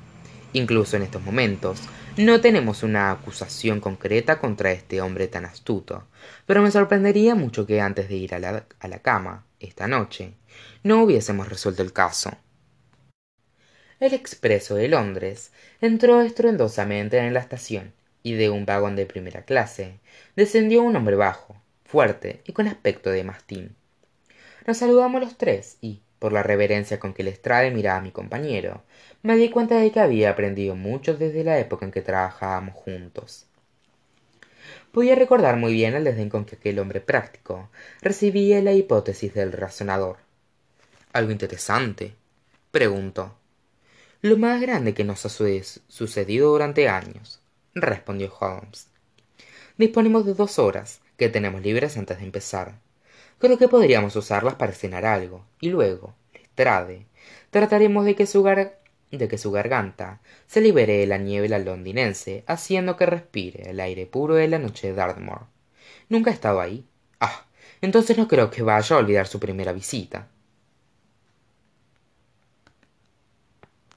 Incluso 0.54 0.96
en 0.96 1.04
estos 1.04 1.22
momentos 1.22 1.82
no 2.18 2.40
tenemos 2.40 2.84
una 2.84 3.12
acusación 3.12 3.82
concreta 3.82 4.40
contra 4.40 4.72
este 4.72 5.02
hombre 5.02 5.28
tan 5.28 5.44
astuto 5.44 6.08
pero 6.46 6.62
me 6.62 6.72
sorprendería 6.72 7.36
mucho 7.36 7.66
que 7.66 7.82
antes 7.82 8.10
de 8.10 8.16
ir 8.16 8.34
a 8.36 8.40
la, 8.40 8.66
a 8.80 8.88
la 8.88 9.00
cama 9.00 9.46
esta 9.60 9.88
noche 9.88 10.34
no 10.84 11.04
hubiésemos 11.04 11.50
resuelto 11.50 11.82
el 11.82 11.92
caso 11.92 12.32
el 14.00 14.14
expreso 14.14 14.76
de 14.76 14.88
londres 14.88 15.52
entró 15.82 16.22
estruendosamente 16.22 17.18
en 17.18 17.34
la 17.34 17.40
estación 17.40 17.94
y 18.24 18.34
de 18.34 18.50
un 18.50 18.66
vagón 18.66 18.96
de 18.96 19.06
primera 19.06 19.44
clase 19.44 20.00
descendió 20.36 20.82
un 20.82 20.96
hombre 20.96 21.16
bajo 21.16 21.56
fuerte 21.86 22.42
y 22.46 22.54
con 22.54 22.68
aspecto 22.68 23.10
de 23.10 23.24
mastín. 23.24 23.76
Nos 24.66 24.78
saludamos 24.78 25.22
los 25.22 25.38
tres 25.38 25.78
y 25.80 26.02
por 26.20 26.34
la 26.34 26.44
reverencia 26.44 27.00
con 27.00 27.14
que 27.14 27.24
lestrade 27.24 27.72
miraba 27.72 28.00
a 28.00 28.02
mi 28.02 28.12
compañero 28.12 28.84
me 29.22 29.36
di 29.36 29.50
cuenta 29.50 29.78
de 29.78 29.92
que 29.92 30.00
había 30.00 30.32
aprendido 30.32 30.76
mucho 30.76 31.16
desde 31.16 31.44
la 31.44 31.60
época 31.60 31.86
en 31.86 31.92
que 31.92 32.02
trabajábamos 32.02 32.76
juntos. 32.76 33.46
Podía 34.92 35.16
recordar 35.16 35.58
muy 35.58 35.74
bien 35.74 35.94
el 35.94 36.04
desdén 36.04 36.30
con 36.30 36.46
que 36.46 36.56
aquel 36.56 36.80
hombre 36.80 37.02
práctico 37.02 37.70
recibía 38.02 38.62
la 38.62 38.74
hipótesis 38.74 39.34
del 39.34 39.52
razonador. 39.52 40.18
Algo 41.12 41.32
interesante 41.32 42.16
preguntó 42.72 43.36
lo 44.26 44.38
más 44.38 44.60
grande 44.60 44.96
que 44.96 45.04
nos 45.04 45.24
ha 45.28 45.30
sucedido 45.30 46.50
durante 46.50 46.90
años 46.90 47.42
respondió 47.76 48.34
holmes. 48.40 48.88
Disponemos 49.78 50.26
de 50.26 50.34
dos 50.34 50.58
horas 50.58 51.02
que 51.16 51.30
tenemos 51.30 51.62
libres 51.62 51.96
antes 51.96 52.18
de 52.18 52.26
empezar 52.26 52.80
creo 53.38 53.60
que 53.60 53.68
podríamos 53.68 54.16
usarlas 54.16 54.56
para 54.56 54.72
cenar 54.72 55.06
algo 55.06 55.46
y 55.62 55.70
luego 55.70 56.16
lestrade 56.34 57.06
trataremos 57.52 58.04
de 58.04 58.16
que 58.16 58.26
su 58.26 58.42
de 58.44 59.28
que 59.28 59.38
su 59.38 59.52
garganta 59.52 60.22
se 60.48 60.60
libere 60.60 60.98
de 60.98 61.06
la 61.06 61.20
niebla 61.20 61.60
londinense 61.60 62.44
haciendo 62.48 62.98
que 62.98 63.06
respire 63.06 63.70
el 63.70 63.80
aire 63.80 64.08
puro 64.08 64.34
de 64.34 64.48
la 64.48 64.58
noche 64.58 64.88
de 64.88 64.96
dartmoor. 64.96 65.46
Nunca 66.10 66.32
ha 66.32 66.34
estado 66.34 66.62
ahí. 66.62 66.84
Ah 67.20 67.46
entonces 67.80 68.18
no 68.18 68.28
creo 68.28 68.50
que 68.50 68.64
vaya 68.64 68.96
a 68.96 69.00
olvidar 69.00 69.28
su 69.28 69.40
primera 69.40 69.72
visita 69.72 70.30